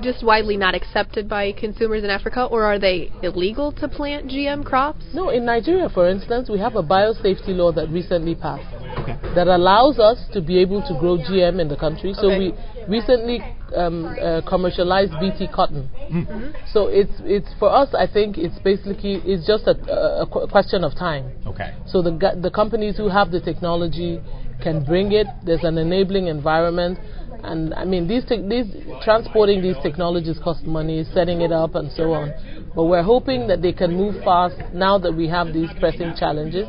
just 0.00 0.24
widely 0.24 0.56
not 0.56 0.74
accepted 0.74 1.28
by 1.28 1.52
consumers 1.52 2.02
in 2.04 2.10
Africa, 2.10 2.44
or 2.44 2.64
are 2.64 2.78
they 2.78 3.10
illegal 3.22 3.72
to 3.72 3.88
plant 3.88 4.28
GM 4.28 4.64
crops? 4.64 5.04
No, 5.12 5.30
in 5.30 5.44
Nigeria, 5.44 5.88
for 5.88 6.08
instance, 6.08 6.48
we 6.48 6.58
have 6.58 6.76
a 6.76 6.82
biosafety 6.82 7.48
law 7.48 7.72
that 7.72 7.88
recently 7.90 8.34
passed 8.34 8.74
okay. 8.98 9.18
that 9.34 9.48
allows 9.48 9.98
us 9.98 10.18
to 10.32 10.40
be 10.40 10.58
able 10.58 10.80
to 10.82 10.96
grow 10.98 11.18
GM 11.18 11.60
in 11.60 11.68
the 11.68 11.76
country. 11.76 12.14
So 12.14 12.30
okay. 12.30 12.38
we 12.38 12.54
recently 12.88 13.40
um, 13.76 14.04
uh, 14.04 14.40
commercialized 14.48 15.12
BT 15.20 15.48
cotton. 15.52 15.90
Mm-hmm. 16.10 16.50
So 16.72 16.88
it's 16.88 17.12
it's 17.24 17.48
for 17.58 17.70
us. 17.70 17.94
I 17.94 18.06
think 18.06 18.38
it's 18.38 18.58
basically 18.60 19.20
it's 19.24 19.46
just 19.46 19.66
a, 19.66 19.76
a, 19.90 20.22
a 20.24 20.48
question 20.48 20.84
of 20.84 20.94
time. 20.94 21.32
Okay. 21.46 21.74
So 21.86 22.02
the 22.02 22.38
the 22.40 22.50
companies 22.50 22.96
who 22.96 23.08
have 23.08 23.30
the 23.30 23.40
technology 23.40 24.20
can 24.62 24.84
bring 24.84 25.12
it. 25.12 25.26
There's 25.44 25.64
an 25.64 25.76
enabling 25.76 26.28
environment. 26.28 26.98
And 27.42 27.74
I 27.74 27.84
mean, 27.84 28.06
these, 28.06 28.24
te- 28.24 28.46
these 28.48 28.66
transporting 29.02 29.62
these 29.62 29.76
technologies 29.82 30.38
cost 30.42 30.64
money, 30.64 31.04
setting 31.12 31.40
it 31.40 31.52
up, 31.52 31.74
and 31.74 31.90
so 31.92 32.12
on. 32.12 32.32
But 32.74 32.84
we're 32.84 33.02
hoping 33.02 33.48
that 33.48 33.62
they 33.62 33.72
can 33.72 33.94
move 33.96 34.22
fast 34.24 34.56
now 34.72 34.98
that 34.98 35.12
we 35.12 35.28
have 35.28 35.52
these 35.52 35.68
pressing 35.80 36.14
challenges. 36.16 36.68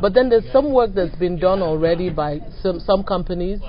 But 0.00 0.14
then 0.14 0.28
there's 0.28 0.50
some 0.52 0.72
work 0.72 0.90
that's 0.94 1.16
been 1.16 1.38
done 1.38 1.62
already 1.62 2.10
by 2.10 2.40
some, 2.62 2.80
some 2.80 3.02
companies. 3.02 3.60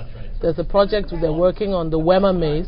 There's 0.42 0.60
a 0.60 0.64
project 0.64 1.10
they're 1.22 1.32
working 1.32 1.74
on 1.74 1.90
the 1.90 2.00
WEMA 2.00 2.38
maize, 2.38 2.68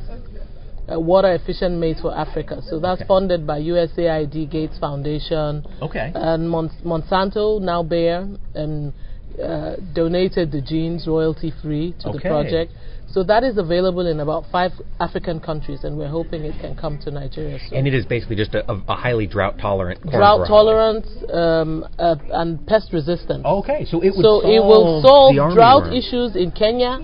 uh, 0.92 1.00
water 1.00 1.34
efficient 1.34 1.78
maize 1.78 2.00
for 2.02 2.18
Africa. 2.18 2.62
So 2.68 2.80
that's 2.80 3.02
okay. 3.02 3.08
funded 3.08 3.46
by 3.46 3.60
USAID, 3.60 4.50
Gates 4.50 4.78
Foundation, 4.80 5.65
okay. 5.82 6.12
and 6.15 6.50
Mon- 6.50 6.72
Monsanto, 6.84 7.62
now 7.62 7.84
Bayer, 7.84 8.28
and 8.56 8.94
uh, 9.42 9.76
donated 9.94 10.52
the 10.52 10.62
genes 10.62 11.06
royalty 11.08 11.54
free 11.62 11.96
to 12.00 12.10
okay. 12.10 12.18
the 12.18 12.22
project. 12.22 12.74
So 13.12 13.24
that 13.24 13.43
is 13.43 13.58
available 13.58 14.06
in 14.06 14.19
about 14.19 14.45
five 14.52 14.72
African 15.00 15.39
countries, 15.39 15.84
and 15.84 15.98
we're 15.98 16.10
hoping 16.10 16.43
it 16.43 16.60
can 16.62 16.76
come 16.76 17.00
to 17.00 17.12
Nigeria 17.12 17.58
soon. 17.67 17.80
And 17.80 17.88
it 17.88 17.93
is 17.95 18.06
basically 18.06 18.36
just 18.36 18.54
a, 18.54 18.72
a 18.72 18.95
highly 18.95 19.26
drought 19.26 19.58
tolerant. 19.60 20.02
Drought 20.04 20.48
tolerant 20.48 21.06
um, 21.34 21.86
uh, 21.98 22.15
and 22.32 22.65
pest 22.67 22.93
resistant. 22.93 23.45
Okay, 23.45 23.86
so 23.89 24.02
it 24.02 24.10
would 24.15 24.24
so 24.24 24.41
solve 24.41 24.45
it 24.45 24.60
will 24.60 25.02
solve 25.02 25.56
drought 25.56 25.84
worm. 25.84 25.93
issues 25.93 26.36
in 26.36 26.52
Kenya. 26.52 27.00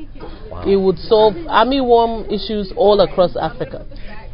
Wow. 0.52 0.64
It 0.68 0.76
would 0.76 1.00
solve 1.00 1.34
armyworm 1.34 2.32
issues 2.32 2.72
all 2.78 3.02
across 3.02 3.36
Africa. 3.36 3.86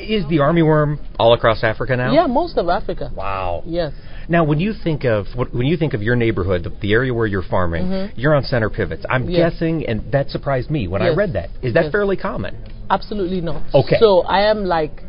Is 0.02 0.28
the 0.30 0.40
army 0.40 0.64
worm 0.64 1.00
all 1.20 1.34
across 1.34 1.64
Africa 1.64 1.96
now? 1.96 2.14
Yeah, 2.14 2.28
most 2.28 2.58
of 2.58 2.68
Africa. 2.70 3.12
Wow. 3.16 3.64
Yes. 3.66 3.94
Now, 4.28 4.44
when 4.44 4.60
you 4.60 4.74
think 4.74 5.04
of 5.04 5.26
when 5.36 5.68
you 5.68 5.78
think 5.78 5.94
of 5.94 6.02
your 6.02 6.16
neighborhood, 6.16 6.64
the, 6.64 6.70
the 6.82 6.94
area 6.94 7.14
where 7.14 7.28
you're 7.28 7.44
farming, 7.44 7.86
mm-hmm. 7.86 8.20
you're 8.20 8.36
on 8.36 8.44
center 8.44 8.70
pivots. 8.70 9.06
I'm 9.10 9.30
yes. 9.30 9.54
guessing, 9.54 9.86
and 9.88 10.12
that 10.12 10.30
surprised 10.30 10.70
me 10.70 10.88
when 10.88 11.02
yes. 11.02 11.12
I 11.12 11.16
read 11.16 11.34
that. 11.34 11.50
Is 11.62 11.74
that 11.74 11.86
yes. 11.86 11.92
fairly 11.92 12.18
common? 12.18 12.58
Absolutely 12.90 13.42
not. 13.42 13.64
Okay. 13.74 13.98
So 14.00 14.22
I 14.22 14.50
am 14.50 14.66
like, 14.66 15.02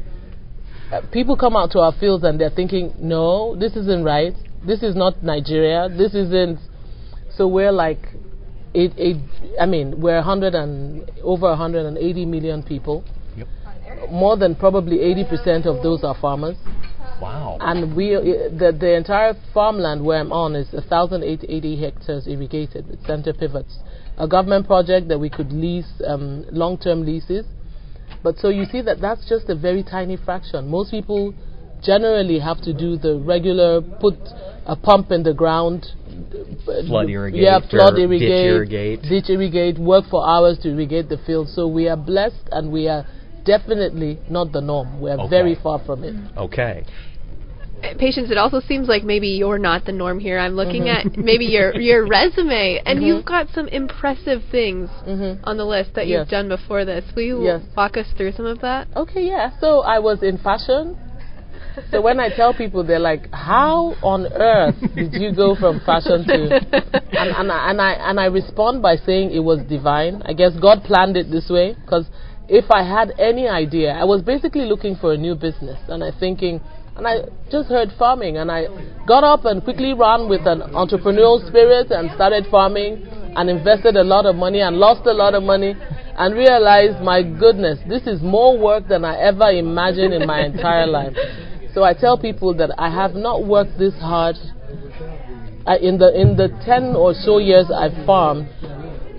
uh, 0.92 1.02
people 1.12 1.36
come 1.36 1.56
out 1.56 1.70
to 1.72 1.80
our 1.80 1.92
fields 1.98 2.24
and 2.24 2.40
they're 2.40 2.50
thinking, 2.50 2.94
no, 2.98 3.56
this 3.56 3.76
isn't 3.76 4.04
right. 4.04 4.34
This 4.66 4.82
is 4.82 4.94
not 4.94 5.22
Nigeria. 5.22 5.88
This 5.88 6.14
isn't. 6.14 6.58
So 7.36 7.48
we're 7.48 7.72
like, 7.72 8.02
it, 8.74 8.92
it, 8.96 9.16
I 9.60 9.66
mean, 9.66 10.00
we're 10.00 10.16
100 10.16 10.54
and 10.54 11.10
over 11.22 11.48
180 11.48 12.26
million 12.26 12.62
people. 12.62 13.04
More 14.10 14.36
than 14.36 14.54
probably 14.54 14.98
80% 14.98 15.66
of 15.66 15.82
those 15.82 16.04
are 16.04 16.14
farmers. 16.20 16.56
Wow. 17.20 17.56
And 17.60 17.94
we, 17.94 18.10
the, 18.10 18.76
the 18.78 18.96
entire 18.96 19.34
farmland 19.54 20.04
where 20.04 20.18
I'm 20.18 20.32
on 20.32 20.56
is 20.56 20.72
1,880 20.72 21.80
hectares 21.80 22.26
irrigated 22.26 22.88
with 22.88 23.06
center 23.06 23.32
pivots. 23.32 23.78
A 24.18 24.26
government 24.26 24.66
project 24.66 25.08
that 25.08 25.18
we 25.18 25.30
could 25.30 25.52
lease, 25.52 25.90
um, 26.06 26.44
long 26.50 26.78
term 26.78 27.06
leases. 27.06 27.46
But 28.22 28.38
so 28.38 28.48
you 28.48 28.64
see 28.64 28.82
that 28.82 29.00
that's 29.00 29.28
just 29.28 29.48
a 29.48 29.54
very 29.54 29.82
tiny 29.82 30.16
fraction. 30.16 30.68
Most 30.68 30.90
people 30.90 31.34
generally 31.82 32.38
have 32.38 32.60
to 32.62 32.72
do 32.72 32.96
the 32.96 33.18
regular 33.24 33.80
put 33.80 34.14
a 34.66 34.76
pump 34.76 35.10
in 35.10 35.22
the 35.22 35.34
ground, 35.34 35.86
flood 36.86 37.08
irrigate, 37.08 37.42
yeah, 37.42 37.58
flood 37.68 37.98
irrigate, 37.98 38.28
ditch 38.28 38.46
irrigate, 38.46 39.02
ditch 39.02 39.30
irrigate, 39.30 39.78
work 39.78 40.04
for 40.10 40.26
hours 40.26 40.58
to 40.58 40.70
irrigate 40.70 41.08
the 41.08 41.18
field. 41.26 41.48
So 41.48 41.66
we 41.66 41.88
are 41.88 41.96
blessed 41.96 42.48
and 42.52 42.70
we 42.70 42.88
are 42.88 43.04
definitely 43.44 44.18
not 44.30 44.52
the 44.52 44.60
norm. 44.60 45.00
We 45.00 45.10
are 45.10 45.20
okay. 45.20 45.30
very 45.30 45.56
far 45.62 45.82
from 45.84 46.04
it. 46.04 46.14
Okay 46.36 46.84
patience 47.98 48.30
it 48.30 48.38
also 48.38 48.60
seems 48.60 48.88
like 48.88 49.02
maybe 49.02 49.28
you're 49.28 49.58
not 49.58 49.84
the 49.84 49.92
norm 49.92 50.18
here 50.18 50.38
i'm 50.38 50.54
looking 50.54 50.82
mm-hmm. 50.84 51.08
at 51.08 51.16
maybe 51.16 51.44
your 51.44 51.74
your 51.80 52.06
resume 52.08 52.80
and 52.86 52.98
mm-hmm. 52.98 53.06
you've 53.06 53.24
got 53.24 53.48
some 53.54 53.68
impressive 53.68 54.40
things 54.50 54.88
mm-hmm. 55.06 55.42
on 55.44 55.56
the 55.56 55.64
list 55.64 55.94
that 55.94 56.06
yes. 56.06 56.20
you've 56.20 56.28
done 56.28 56.48
before 56.48 56.84
this 56.84 57.04
will 57.16 57.22
you 57.22 57.44
yes. 57.44 57.62
walk 57.76 57.96
us 57.96 58.06
through 58.16 58.32
some 58.32 58.46
of 58.46 58.60
that 58.60 58.86
okay 58.96 59.26
yeah 59.26 59.50
so 59.60 59.80
i 59.80 59.98
was 59.98 60.22
in 60.22 60.38
fashion 60.38 60.96
so 61.90 62.00
when 62.00 62.20
i 62.20 62.28
tell 62.34 62.54
people 62.54 62.84
they're 62.84 62.98
like 62.98 63.28
how 63.32 63.94
on 64.02 64.26
earth 64.34 64.76
did 64.94 65.12
you 65.14 65.34
go 65.34 65.56
from 65.56 65.80
fashion 65.80 66.24
to 66.24 66.32
and, 67.18 67.30
and, 67.30 67.50
I, 67.50 67.70
and 67.70 67.80
i 67.80 67.92
and 67.92 68.20
i 68.20 68.26
respond 68.26 68.82
by 68.82 68.96
saying 68.96 69.32
it 69.32 69.40
was 69.42 69.60
divine 69.68 70.22
i 70.24 70.32
guess 70.32 70.52
god 70.60 70.84
planned 70.84 71.16
it 71.16 71.30
this 71.30 71.48
way 71.50 71.74
because 71.84 72.06
if 72.48 72.70
i 72.70 72.82
had 72.82 73.12
any 73.18 73.48
idea 73.48 73.92
i 73.92 74.04
was 74.04 74.22
basically 74.22 74.66
looking 74.66 74.96
for 74.96 75.12
a 75.12 75.16
new 75.16 75.34
business 75.34 75.78
and 75.88 76.02
i'm 76.02 76.12
thinking 76.18 76.60
and 76.96 77.06
I 77.06 77.20
just 77.50 77.68
heard 77.70 77.88
farming, 77.98 78.36
and 78.36 78.50
I 78.52 78.66
got 79.06 79.24
up 79.24 79.46
and 79.46 79.64
quickly 79.64 79.94
ran 79.94 80.28
with 80.28 80.46
an 80.46 80.60
entrepreneurial 80.76 81.40
spirit 81.48 81.90
and 81.90 82.10
started 82.14 82.46
farming 82.50 83.06
and 83.34 83.48
invested 83.48 83.96
a 83.96 84.04
lot 84.04 84.26
of 84.26 84.36
money 84.36 84.60
and 84.60 84.76
lost 84.76 85.06
a 85.06 85.12
lot 85.12 85.34
of 85.34 85.42
money 85.42 85.74
and 85.74 86.34
realized, 86.34 87.02
my 87.02 87.22
goodness, 87.22 87.78
this 87.88 88.06
is 88.06 88.20
more 88.20 88.58
work 88.58 88.88
than 88.88 89.06
I 89.06 89.16
ever 89.20 89.50
imagined 89.50 90.12
in 90.12 90.26
my 90.26 90.40
entire 90.44 90.86
life. 90.86 91.16
So 91.72 91.82
I 91.82 91.94
tell 91.94 92.18
people 92.18 92.54
that 92.58 92.70
I 92.76 92.90
have 92.90 93.14
not 93.14 93.46
worked 93.46 93.78
this 93.78 93.94
hard. 93.94 94.36
Uh, 95.64 95.76
in 95.80 95.96
the 95.96 96.10
in 96.20 96.36
the 96.36 96.48
10 96.66 96.96
or 96.96 97.14
so 97.14 97.38
years 97.38 97.70
I've 97.70 98.04
farmed, 98.04 98.48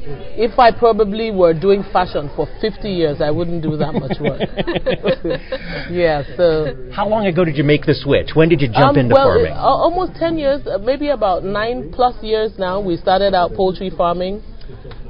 if 0.05 0.59
I 0.59 0.71
probably 0.71 1.31
were 1.31 1.53
doing 1.53 1.83
fashion 1.93 2.29
for 2.35 2.47
50 2.59 2.89
years, 2.89 3.21
I 3.21 3.31
wouldn't 3.31 3.63
do 3.63 3.77
that 3.77 3.93
much 3.93 4.19
work. 4.19 4.41
yeah, 5.89 6.23
so. 6.35 6.91
How 6.93 7.07
long 7.07 7.25
ago 7.25 7.45
did 7.45 7.55
you 7.57 7.63
make 7.63 7.85
the 7.85 7.95
switch? 7.95 8.31
When 8.33 8.49
did 8.49 8.61
you 8.61 8.67
jump 8.67 8.97
um, 8.97 8.97
into 8.97 9.15
well, 9.15 9.29
farming? 9.29 9.53
Uh, 9.53 9.59
almost 9.59 10.15
10 10.19 10.37
years, 10.37 10.67
uh, 10.67 10.77
maybe 10.79 11.09
about 11.09 11.43
nine 11.43 11.91
plus 11.93 12.15
years 12.21 12.51
now. 12.57 12.81
We 12.81 12.97
started 12.97 13.33
out 13.33 13.53
poultry 13.53 13.89
farming. 13.89 14.43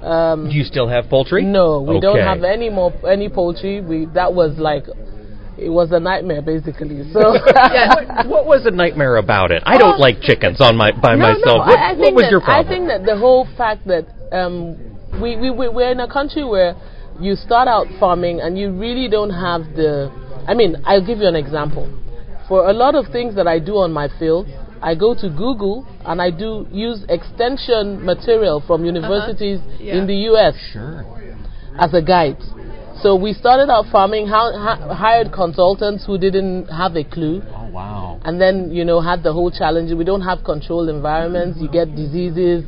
Um, 0.01 0.49
do 0.49 0.55
you 0.55 0.63
still 0.63 0.87
have 0.89 1.09
poultry? 1.09 1.43
No, 1.43 1.81
we 1.81 1.95
okay. 1.95 2.01
don't 2.01 2.19
have 2.19 2.43
any 2.43 2.69
more 2.69 2.91
any 3.07 3.29
poultry. 3.29 3.79
We 3.79 4.07
that 4.13 4.33
was 4.33 4.57
like 4.57 4.83
it 5.57 5.69
was 5.69 5.91
a 5.91 5.99
nightmare 5.99 6.41
basically. 6.41 7.09
So 7.13 7.35
yeah. 7.55 7.95
what, 7.95 8.27
what, 8.27 8.45
was 8.45 8.65
a 8.65 8.71
nightmare 8.71 9.15
about 9.17 9.51
it? 9.51 9.63
I 9.65 9.77
don't 9.77 9.99
like 9.99 10.19
chickens 10.21 10.59
on 10.59 10.75
my 10.75 10.91
by 10.91 11.15
no, 11.15 11.33
myself. 11.33 11.45
No, 11.45 11.55
what, 11.57 11.79
I, 11.79 11.91
I 11.91 11.93
what 11.93 12.13
was 12.13 12.23
that, 12.23 12.31
your 12.31 12.41
problem? 12.41 12.65
I 12.65 12.69
think 12.69 12.87
that 12.87 13.05
the 13.05 13.17
whole 13.17 13.47
fact 13.55 13.87
that 13.87 14.07
um, 14.33 15.21
we, 15.21 15.37
we 15.39 15.51
we're 15.51 15.91
in 15.91 15.99
a 15.99 16.11
country 16.11 16.43
where 16.43 16.75
you 17.19 17.35
start 17.35 17.67
out 17.67 17.87
farming 17.99 18.41
and 18.41 18.57
you 18.57 18.71
really 18.71 19.07
don't 19.07 19.29
have 19.29 19.61
the. 19.75 20.11
I 20.47 20.53
mean, 20.53 20.75
I'll 20.85 21.05
give 21.05 21.19
you 21.19 21.27
an 21.27 21.35
example. 21.35 21.87
For 22.47 22.67
a 22.67 22.73
lot 22.73 22.95
of 22.95 23.11
things 23.11 23.35
that 23.35 23.47
I 23.47 23.59
do 23.59 23.77
on 23.77 23.93
my 23.93 24.09
field, 24.19 24.47
I 24.81 24.95
go 24.95 25.13
to 25.15 25.29
Google 25.29 25.87
and 26.05 26.21
I 26.21 26.29
do 26.29 26.67
use 26.71 27.05
extension 27.07 28.03
material 28.03 28.61
from 28.65 28.81
uh-huh. 28.81 28.93
universities 28.93 29.59
uh-huh. 29.59 29.77
yeah. 29.79 29.97
in 29.97 30.07
the 30.07 30.15
U.S. 30.33 30.55
Sure. 30.73 31.05
as 31.79 31.93
a 31.93 32.01
guide. 32.01 32.37
So 33.01 33.15
we 33.15 33.33
started 33.33 33.69
out 33.69 33.85
farming, 33.91 34.27
ha- 34.27 34.93
hired 34.93 35.31
consultants 35.33 36.05
who 36.05 36.17
didn't 36.17 36.67
have 36.67 36.95
a 36.95 37.03
clue. 37.03 37.41
Oh 37.53 37.69
wow! 37.69 38.19
And 38.23 38.39
then 38.39 38.71
you 38.71 38.85
know 38.85 39.01
had 39.01 39.23
the 39.23 39.33
whole 39.33 39.51
challenge. 39.51 39.91
We 39.91 40.05
don't 40.05 40.21
have 40.21 40.43
controlled 40.45 40.87
environments. 40.89 41.59
You 41.59 41.67
get 41.67 41.95
diseases, 41.95 42.63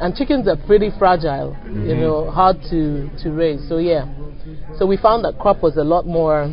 and 0.00 0.14
chickens 0.14 0.46
are 0.48 0.56
pretty 0.66 0.90
fragile. 0.98 1.52
Mm-hmm. 1.52 1.88
You 1.88 1.96
know, 1.96 2.30
hard 2.30 2.56
to 2.70 3.10
to 3.22 3.30
raise. 3.30 3.66
So 3.68 3.78
yeah, 3.78 4.06
so 4.78 4.86
we 4.86 4.96
found 4.96 5.24
that 5.24 5.38
crop 5.38 5.62
was 5.62 5.76
a 5.76 5.84
lot 5.84 6.06
more 6.06 6.52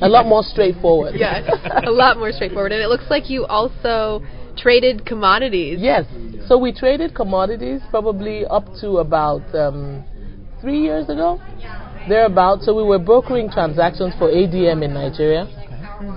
a 0.00 0.08
lot 0.08 0.26
more 0.26 0.42
straightforward. 0.42 1.14
Yeah, 1.16 1.48
a 1.86 1.90
lot 1.90 2.18
more 2.18 2.32
straightforward. 2.32 2.72
And 2.72 2.82
it 2.82 2.88
looks 2.88 3.04
like 3.08 3.30
you 3.30 3.46
also 3.46 4.22
traded 4.56 5.06
commodities. 5.06 5.78
Yes. 5.80 6.06
So 6.48 6.58
we 6.58 6.72
traded 6.72 7.14
commodities 7.14 7.80
probably 7.90 8.44
up 8.46 8.66
to 8.80 8.98
about 8.98 9.42
um, 9.54 10.04
three 10.60 10.80
years 10.80 11.08
ago, 11.08 11.40
thereabout. 12.08 12.62
So 12.62 12.74
we 12.74 12.82
were 12.82 12.98
brokering 12.98 13.50
transactions 13.50 14.12
for 14.18 14.28
ADM 14.28 14.84
in 14.84 14.92
Nigeria 14.92 15.46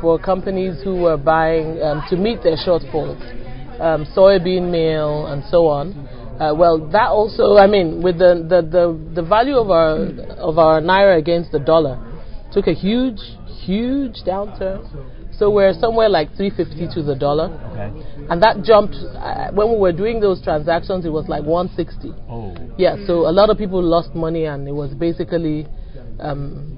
for 0.02 0.18
companies 0.18 0.82
who 0.84 1.02
were 1.02 1.18
buying 1.18 1.82
um, 1.82 2.04
to 2.10 2.18
meet 2.18 2.42
their 2.44 2.58
shortfalls, 2.58 3.20
um, 3.80 4.06
soybean 4.16 4.72
meal 4.72 5.28
and 5.28 5.44
so 5.50 5.68
on. 5.68 5.94
Uh, 6.40 6.54
well, 6.54 6.78
that 6.92 7.08
also, 7.10 7.56
I 7.56 7.68
mean, 7.68 8.02
with 8.02 8.18
the, 8.18 8.46
the, 8.48 8.62
the, 8.62 9.22
the 9.22 9.24
value 9.24 9.56
of 9.56 9.72
our 9.72 9.96
of 10.38 10.58
our 10.58 10.82
naira 10.82 11.18
against 11.18 11.52
the 11.52 11.60
dollar, 11.60 11.98
took 12.52 12.68
a 12.68 12.74
huge 12.74 13.20
huge 13.66 14.24
downturn. 14.26 14.84
So 15.38 15.50
we're 15.50 15.74
somewhere 15.74 16.08
like 16.08 16.36
350 16.38 16.96
to 16.96 17.04
the 17.04 17.16
dollar. 17.16 17.52
Okay. 17.72 18.28
And 18.30 18.42
that 18.42 18.64
jumped, 18.64 18.96
uh, 18.96 19.52
when 19.52 19.70
we 19.70 19.78
were 19.78 19.92
doing 19.92 20.22
those 20.22 20.42
transactions, 20.42 21.06
it 21.06 21.10
was 21.10 21.28
like 21.28 21.44
160. 21.44 22.14
Oh. 22.30 22.56
Yeah, 22.78 22.96
so 23.06 23.28
a 23.28 23.34
lot 23.34 23.50
of 23.50 23.58
people 23.58 23.84
lost 23.84 24.16
money 24.16 24.46
and 24.46 24.68
it 24.68 24.72
was 24.72 24.94
basically 24.94 25.68
um, 26.20 26.78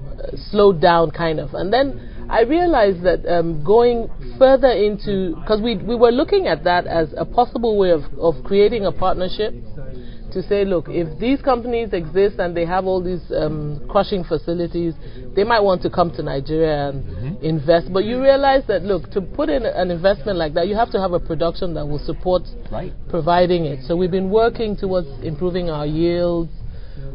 slowed 0.50 0.80
down 0.80 1.12
kind 1.12 1.38
of. 1.38 1.54
And 1.54 1.72
then 1.72 2.17
I 2.30 2.42
realized 2.42 3.02
that 3.04 3.26
um, 3.26 3.64
going 3.64 4.10
further 4.38 4.70
into, 4.70 5.36
because 5.36 5.60
we, 5.62 5.76
we 5.76 5.96
were 5.96 6.12
looking 6.12 6.46
at 6.46 6.64
that 6.64 6.86
as 6.86 7.08
a 7.16 7.24
possible 7.24 7.78
way 7.78 7.90
of, 7.90 8.02
of 8.18 8.44
creating 8.44 8.84
a 8.84 8.92
partnership 8.92 9.54
to 10.32 10.42
say, 10.42 10.64
look, 10.64 10.86
if 10.88 11.18
these 11.18 11.40
companies 11.40 11.92
exist 11.92 12.38
and 12.38 12.54
they 12.54 12.66
have 12.66 12.84
all 12.84 13.02
these 13.02 13.22
um, 13.34 13.80
crushing 13.88 14.24
facilities, 14.24 14.94
they 15.34 15.44
might 15.44 15.60
want 15.60 15.80
to 15.82 15.90
come 15.90 16.10
to 16.12 16.22
Nigeria 16.22 16.90
and 16.90 17.04
mm-hmm. 17.04 17.44
invest. 17.44 17.92
But 17.92 18.04
you 18.04 18.20
realize 18.22 18.62
that, 18.68 18.82
look, 18.82 19.10
to 19.12 19.22
put 19.22 19.48
in 19.48 19.64
an 19.64 19.90
investment 19.90 20.38
like 20.38 20.52
that, 20.54 20.68
you 20.68 20.76
have 20.76 20.90
to 20.92 21.00
have 21.00 21.12
a 21.12 21.20
production 21.20 21.72
that 21.74 21.86
will 21.86 21.98
support 21.98 22.42
right. 22.70 22.92
providing 23.08 23.64
it. 23.64 23.84
So 23.86 23.96
we've 23.96 24.10
been 24.10 24.30
working 24.30 24.76
towards 24.76 25.08
improving 25.22 25.70
our 25.70 25.86
yields, 25.86 26.52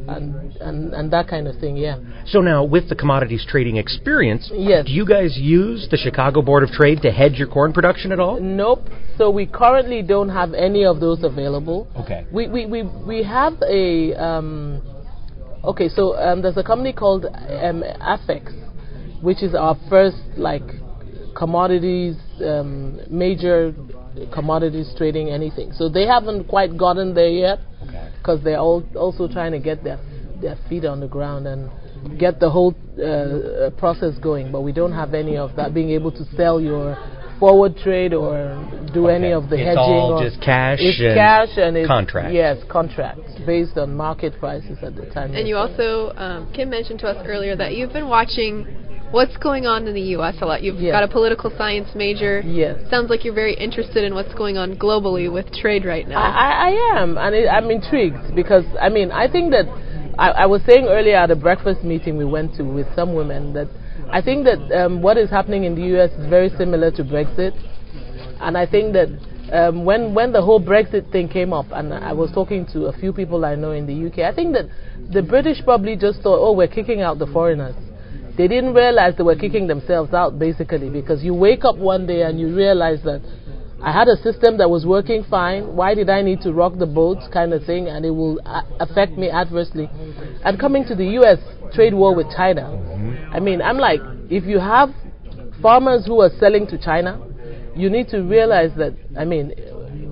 and, 0.08 0.56
and, 0.58 0.94
and 0.94 1.12
that 1.12 1.28
kind 1.28 1.48
of 1.48 1.58
thing, 1.60 1.78
yeah. 1.78 1.98
So 2.26 2.42
now, 2.42 2.64
with 2.64 2.90
the 2.90 2.96
commodities 2.96 3.46
trading 3.48 3.78
experience, 3.78 4.50
yes. 4.54 4.86
do 4.86 4.92
you 4.92 5.06
guys 5.06 5.38
use 5.38 5.88
the 5.90 5.98
Chicago 5.98 6.42
Board 6.42 6.64
of 6.64 6.70
Trade 6.70 7.02
to 7.04 7.12
hedge 7.12 7.34
your 7.34 7.48
corn 7.48 7.74
production 7.74 8.12
at 8.12 8.20
all? 8.20 8.40
Nope. 8.40 8.88
So 9.18 9.30
we 9.30 9.46
currently 9.46 10.02
don't 10.02 10.30
have 10.30 10.54
any 10.54 10.86
of 10.86 11.00
those 11.00 11.24
available. 11.24 11.88
Okay. 11.96 12.26
We, 12.32 12.48
we, 12.48 12.66
we, 12.66 12.84
we 12.84 13.24
have 13.24 13.54
a, 13.62 14.14
um, 14.16 14.82
okay, 15.64 15.88
so 15.88 16.18
um, 16.18 16.42
there's 16.42 16.58
a 16.58 16.64
company 16.64 16.94
called 16.94 17.26
um, 17.26 17.84
Afex, 18.02 18.52
which 19.22 19.42
is 19.42 19.56
our 19.56 19.78
first, 19.90 20.18
like, 20.36 20.64
commodities, 21.36 22.16
um, 22.44 23.00
major 23.10 23.74
commodities 24.34 24.94
trading 24.98 25.30
anything. 25.30 25.72
So 25.74 25.90
they 25.90 26.06
haven't 26.06 26.48
quite 26.48 26.78
gotten 26.78 27.14
there 27.14 27.30
yet 27.30 27.60
because 28.18 28.44
they're 28.44 28.60
all 28.60 28.84
also 28.96 29.28
trying 29.28 29.52
to 29.52 29.60
get 29.60 29.84
their 29.84 30.00
their 30.42 30.58
feet 30.70 30.86
on 30.86 31.00
the 31.00 31.08
ground 31.08 31.48
and 31.48 31.72
get 32.20 32.40
the 32.40 32.50
whole 32.50 32.76
uh, 33.00 33.70
process 33.80 34.18
going. 34.22 34.52
But 34.52 34.62
we 34.62 34.72
don't 34.72 34.94
have 34.94 35.14
any 35.14 35.38
of 35.38 35.56
that. 35.56 35.74
Being 35.74 35.92
able 35.92 36.12
to 36.12 36.26
sell 36.36 36.60
your 36.60 36.98
forward 37.40 37.76
trade 37.78 38.14
or 38.14 38.56
do 38.94 39.08
okay. 39.08 39.16
any 39.16 39.32
of 39.34 39.50
the 39.50 39.56
it's 39.56 39.66
hedging. 39.66 39.78
all 39.78 40.14
or 40.14 40.24
just 40.24 40.42
cash. 40.42 40.80
It's 40.82 41.00
and 41.00 41.16
cash 41.16 41.58
and 41.58 41.78
it's 41.78 41.88
contracts. 41.88 42.34
Yes, 42.34 42.58
contracts 42.70 43.34
based 43.46 43.78
on 43.78 43.96
market 43.96 44.40
prices 44.40 44.78
at 44.82 44.96
the 44.96 45.06
time. 45.08 45.34
And 45.34 45.48
you 45.48 45.58
also, 45.58 46.14
um, 46.16 46.52
Kim 46.54 46.70
mentioned 46.70 47.00
to 47.00 47.08
us 47.08 47.26
earlier 47.28 47.56
that 47.56 47.76
you've 47.76 47.94
been 47.94 48.08
watching 48.08 48.68
what's 49.14 49.38
going 49.38 49.68
on 49.68 49.88
in 49.88 49.94
the 49.94 50.18
U.S. 50.18 50.36
a 50.42 50.46
lot. 50.46 50.64
You've 50.64 50.82
yes. 50.82 50.92
got 50.92 51.04
a 51.04 51.08
political 51.08 51.52
science 51.56 51.90
major. 51.96 52.42
Yes. 52.42 52.80
Sounds 52.90 53.12
like 53.12 53.24
you're 53.24 53.34
very 53.34 53.54
interested 53.54 54.04
in 54.04 54.16
what's 54.16 54.34
going 54.34 54.58
on 54.58 54.76
globally 54.76 55.32
with 55.32 55.54
trade 55.54 55.86
right 55.86 56.08
now. 56.08 56.20
I, 56.20 56.72
I 56.72 57.00
am, 57.00 57.18
and 57.20 57.36
it, 57.36 57.48
I'm 57.48 57.70
intrigued 57.70 58.36
because 58.36 58.66
I 58.82 58.90
mean 58.90 59.12
I 59.12 59.32
think 59.32 59.52
that 59.52 59.66
I, 60.18 60.44
I, 60.44 60.46
was 60.48 60.62
saying 60.68 60.88
earlier 60.90 61.16
at 61.16 61.30
a 61.30 61.36
breakfast 61.36 61.84
meeting 61.84 62.18
we 62.18 62.26
went 62.26 62.56
to 62.56 62.64
with 62.64 62.88
some 62.96 63.14
women 63.14 63.54
that 63.54 63.68
I 64.10 64.22
think 64.22 64.46
that 64.46 64.60
um, 64.76 65.02
what 65.02 65.18
is 65.18 65.30
happening 65.30 65.64
in 65.64 65.76
the 65.76 65.84
U.S. 65.96 66.10
is 66.18 66.28
very 66.28 66.50
similar 66.58 66.90
to 66.92 67.04
Brexit, 67.04 67.54
and 68.42 68.58
I 68.58 68.66
think 68.66 68.94
that. 68.94 69.10
Um, 69.52 69.86
when 69.86 70.16
when 70.16 70.32
the 70.32 70.42
whole 70.42 70.60
Brexit 70.60 71.12
thing 71.12 71.28
came 71.28 71.54
up, 71.54 71.66
and 71.72 71.94
I 71.94 72.14
was 72.14 72.32
talking 72.32 72.66
to 72.74 72.86
a 72.86 72.94
few 72.94 73.14
people 73.14 73.46
I 73.46 73.54
know 73.54 73.72
in 73.72 73.86
the 73.86 74.08
UK, 74.08 74.20
I 74.20 74.34
think 74.34 74.54
that 74.54 74.66
the 75.12 75.22
British 75.22 75.62
probably 75.64 75.96
just 75.96 76.22
thought, 76.22 76.40
oh, 76.40 76.54
we're 76.54 76.70
kicking 76.70 77.02
out 77.02 77.20
the 77.20 77.28
foreigners 77.28 77.76
they 78.38 78.48
didn't 78.48 78.74
realize 78.74 79.14
they 79.18 79.24
were 79.24 79.36
kicking 79.36 79.68
themselves 79.68 80.14
out 80.14 80.40
basically 80.40 80.90
because 80.90 81.24
you 81.24 81.34
wake 81.34 81.64
up 81.66 81.78
one 81.78 82.08
day 82.08 82.24
and 82.24 82.40
you 82.40 82.56
realize 82.56 83.02
that 83.04 83.22
I 83.82 83.92
had 83.92 84.08
a 84.08 84.16
system 84.24 84.58
that 84.58 84.70
was 84.70 84.86
working 84.86 85.26
fine. 85.30 85.76
Why 85.76 85.94
did 85.94 86.10
I 86.10 86.22
need 86.22 86.42
to 86.42 86.54
rock 86.54 86.78
the 86.78 86.86
boat 86.86 87.18
kind 87.34 87.54
of 87.54 87.66
thing 87.66 87.88
and 87.88 88.06
it 88.06 88.12
will 88.12 88.40
uh, 88.46 88.62
affect 88.80 89.18
me 89.18 89.30
adversely? 89.30 89.90
And 90.46 90.60
coming 90.60 90.86
to 90.86 90.96
the 90.96 91.06
US 91.20 91.40
trade 91.74 91.94
war 91.94 92.16
with 92.16 92.28
China, 92.36 92.72
I 93.32 93.40
mean, 93.40 93.62
I'm 93.62 93.78
like, 93.78 94.00
if 94.30 94.46
you 94.46 94.60
have 94.60 94.90
farmers 95.62 96.06
who 96.06 96.22
are 96.22 96.32
selling 96.40 96.66
to 96.68 96.78
China, 96.78 97.22
you 97.76 97.90
need 97.90 98.08
to 98.10 98.22
realize 98.22 98.72
that, 98.78 98.94
I 99.18 99.26
mean, 99.26 99.54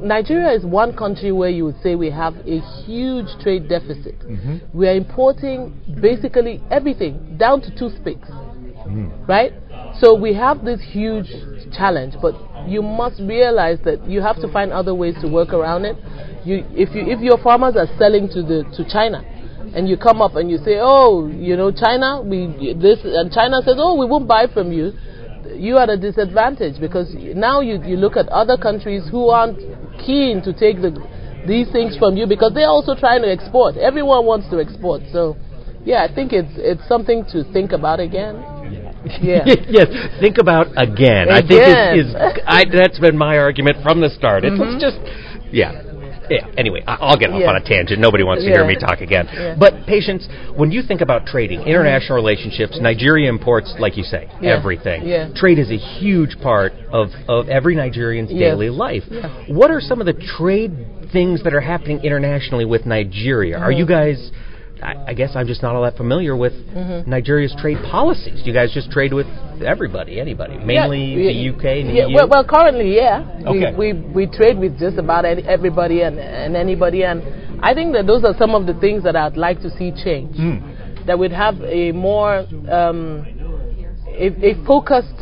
Nigeria 0.01 0.51
is 0.53 0.65
one 0.65 0.95
country 0.95 1.31
where 1.31 1.49
you 1.49 1.65
would 1.65 1.81
say 1.81 1.95
we 1.95 2.09
have 2.09 2.35
a 2.47 2.59
huge 2.83 3.27
trade 3.41 3.69
deficit. 3.69 4.19
Mm-hmm. 4.19 4.77
We 4.77 4.87
are 4.87 4.95
importing 4.95 5.73
basically 6.01 6.61
everything, 6.71 7.37
down 7.37 7.61
to 7.61 7.69
toothpicks, 7.77 8.29
mm. 8.29 9.27
right? 9.27 9.53
So 9.99 10.15
we 10.15 10.33
have 10.33 10.65
this 10.65 10.81
huge 10.81 11.27
challenge, 11.71 12.15
but 12.21 12.33
you 12.67 12.81
must 12.81 13.19
realize 13.21 13.79
that 13.85 14.07
you 14.09 14.21
have 14.21 14.37
to 14.41 14.51
find 14.51 14.71
other 14.71 14.95
ways 14.95 15.15
to 15.21 15.27
work 15.27 15.53
around 15.53 15.85
it. 15.85 15.97
You, 16.45 16.65
if 16.71 16.95
you, 16.95 17.03
if 17.05 17.19
your 17.21 17.37
farmers 17.37 17.75
are 17.75 17.87
selling 17.97 18.27
to 18.29 18.41
the 18.41 18.63
to 18.77 18.89
China, 18.91 19.23
and 19.73 19.87
you 19.87 19.95
come 19.95 20.21
up 20.21 20.35
and 20.35 20.49
you 20.49 20.57
say, 20.57 20.79
oh, 20.81 21.27
you 21.27 21.55
know, 21.55 21.71
China, 21.71 22.21
we 22.21 22.47
this, 22.73 22.99
and 23.03 23.31
China 23.31 23.61
says, 23.63 23.75
oh, 23.77 23.95
we 23.95 24.05
won't 24.05 24.27
buy 24.27 24.47
from 24.53 24.71
you 24.71 24.91
you 25.55 25.77
are 25.77 25.83
at 25.83 25.89
a 25.89 25.97
disadvantage 25.97 26.79
because 26.79 27.13
now 27.35 27.61
you, 27.61 27.81
you 27.83 27.97
look 27.97 28.15
at 28.15 28.27
other 28.29 28.57
countries 28.57 29.03
who 29.11 29.29
aren't 29.29 29.59
keen 30.05 30.41
to 30.43 30.53
take 30.53 30.81
the, 30.81 30.91
these 31.47 31.71
things 31.71 31.97
from 31.97 32.17
you 32.17 32.27
because 32.27 32.53
they're 32.53 32.69
also 32.69 32.95
trying 32.95 33.21
to 33.21 33.31
export. 33.31 33.77
Everyone 33.77 34.25
wants 34.25 34.49
to 34.49 34.59
export. 34.59 35.01
So, 35.11 35.37
yeah, 35.85 36.05
I 36.09 36.13
think 36.13 36.33
it's, 36.33 36.53
it's 36.57 36.85
something 36.87 37.25
to 37.31 37.43
think 37.53 37.71
about 37.71 37.99
again. 37.99 38.41
Yeah. 39.21 39.41
yes. 39.67 39.89
Think 40.19 40.37
about 40.37 40.67
again. 40.77 41.25
again. 41.25 41.31
I 41.31 41.41
think 41.41 41.61
is, 41.97 42.05
is 42.05 42.15
I, 42.45 42.65
that's 42.65 42.99
been 42.99 43.17
my 43.17 43.37
argument 43.37 43.77
from 43.81 43.99
the 43.99 44.09
start. 44.09 44.45
It's 44.45 44.59
mm-hmm. 44.59 44.77
just 44.77 45.01
yeah 45.51 45.90
yeah. 46.31 46.47
Anyway, 46.57 46.81
I'll 46.87 47.17
get 47.17 47.29
off 47.31 47.41
yeah. 47.41 47.49
on 47.49 47.55
a 47.55 47.63
tangent. 47.63 47.99
Nobody 47.99 48.23
wants 48.23 48.43
to 48.43 48.49
yeah. 48.49 48.57
hear 48.57 48.65
me 48.65 48.77
talk 48.79 49.01
again. 49.01 49.27
Yeah. 49.31 49.55
But 49.59 49.85
patience, 49.85 50.27
when 50.55 50.71
you 50.71 50.81
think 50.81 51.01
about 51.01 51.25
trading, 51.25 51.61
international 51.61 52.15
relationships, 52.15 52.79
Nigeria 52.81 53.29
imports, 53.29 53.73
like 53.79 53.97
you 53.97 54.03
say, 54.03 54.29
everything. 54.43 55.05
Yeah. 55.07 55.29
Trade 55.35 55.59
is 55.59 55.69
a 55.69 55.77
huge 55.77 56.37
part 56.41 56.73
of, 56.91 57.09
of 57.27 57.49
every 57.49 57.75
Nigerian's 57.75 58.29
daily 58.29 58.69
life. 58.69 59.03
What 59.47 59.71
are 59.71 59.81
some 59.81 59.99
of 59.99 60.05
the 60.05 60.13
trade 60.37 60.71
things 61.11 61.43
that 61.43 61.53
are 61.53 61.61
happening 61.61 62.03
internationally 62.03 62.65
with 62.65 62.85
Nigeria? 62.85 63.55
Mm-hmm. 63.55 63.63
Are 63.63 63.71
you 63.71 63.85
guys 63.85 64.31
I, 64.81 65.13
guess 65.13 65.31
I'm 65.35 65.47
just 65.47 65.61
not 65.61 65.75
all 65.75 65.83
that 65.83 65.95
familiar 65.95 66.35
with 66.35 66.53
mm-hmm. 66.53 67.09
Nigeria's 67.09 67.55
trade 67.59 67.77
policies. 67.89 68.41
Do 68.41 68.47
you 68.49 68.53
guys 68.53 68.71
just 68.73 68.89
trade 68.91 69.13
with 69.13 69.27
everybody, 69.63 70.19
anybody, 70.19 70.57
mainly 70.57 71.13
yeah, 71.13 71.31
the 71.31 71.49
UK 71.55 71.65
and 71.65 71.89
the 71.89 71.93
yeah, 71.93 72.07
EU? 72.07 72.15
Well, 72.15 72.29
well, 72.29 72.45
currently, 72.45 72.95
yeah, 72.95 73.41
okay. 73.45 73.75
we, 73.77 73.93
we 73.93 74.25
we 74.25 74.27
trade 74.27 74.57
with 74.57 74.79
just 74.79 74.97
about 74.97 75.25
everybody 75.25 76.01
and, 76.01 76.19
and 76.19 76.55
anybody, 76.55 77.03
and 77.03 77.21
I 77.63 77.73
think 77.73 77.93
that 77.93 78.07
those 78.07 78.23
are 78.23 78.33
some 78.37 78.55
of 78.55 78.65
the 78.65 78.73
things 78.79 79.03
that 79.03 79.15
I'd 79.15 79.37
like 79.37 79.61
to 79.61 79.69
see 79.77 79.91
change. 79.91 80.35
Mm. 80.35 81.05
That 81.05 81.17
we'd 81.17 81.31
have 81.31 81.61
a 81.61 81.91
more 81.91 82.45
um, 82.69 83.25
a, 84.07 84.27
a 84.49 84.65
focused 84.65 85.17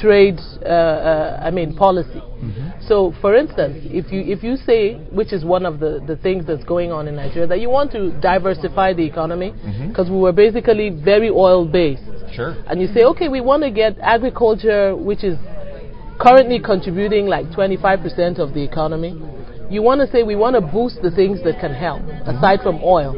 trade, 0.00 0.38
uh, 0.62 0.68
uh, 0.68 1.42
I 1.42 1.50
mean, 1.50 1.76
policy. 1.76 2.20
Mm-hmm. 2.20 2.69
So, 2.88 3.14
for 3.20 3.36
instance, 3.36 3.84
if 3.84 4.10
you 4.10 4.20
if 4.20 4.42
you 4.42 4.56
say, 4.56 4.94
which 5.10 5.32
is 5.32 5.44
one 5.44 5.66
of 5.66 5.80
the, 5.80 6.02
the 6.06 6.16
things 6.16 6.46
that's 6.46 6.64
going 6.64 6.90
on 6.90 7.08
in 7.08 7.16
Nigeria, 7.16 7.46
that 7.46 7.60
you 7.60 7.70
want 7.70 7.92
to 7.92 8.10
diversify 8.20 8.94
the 8.94 9.04
economy 9.04 9.52
because 9.52 10.06
mm-hmm. 10.06 10.14
we 10.14 10.20
were 10.20 10.32
basically 10.32 10.90
very 10.90 11.28
oil 11.30 11.66
based. 11.66 12.02
Sure. 12.34 12.56
And 12.66 12.80
you 12.80 12.88
say, 12.88 13.04
okay, 13.04 13.28
we 13.28 13.40
want 13.40 13.62
to 13.64 13.70
get 13.70 13.98
agriculture, 14.00 14.96
which 14.96 15.24
is 15.24 15.36
currently 16.20 16.60
contributing 16.60 17.26
like 17.26 17.46
25% 17.46 18.38
of 18.38 18.54
the 18.54 18.62
economy. 18.62 19.20
You 19.70 19.82
want 19.82 20.00
to 20.00 20.10
say 20.10 20.22
we 20.22 20.36
want 20.36 20.54
to 20.54 20.60
boost 20.60 21.00
the 21.02 21.10
things 21.10 21.42
that 21.44 21.60
can 21.60 21.72
help, 21.72 22.02
aside 22.26 22.60
from 22.62 22.80
oil. 22.82 23.14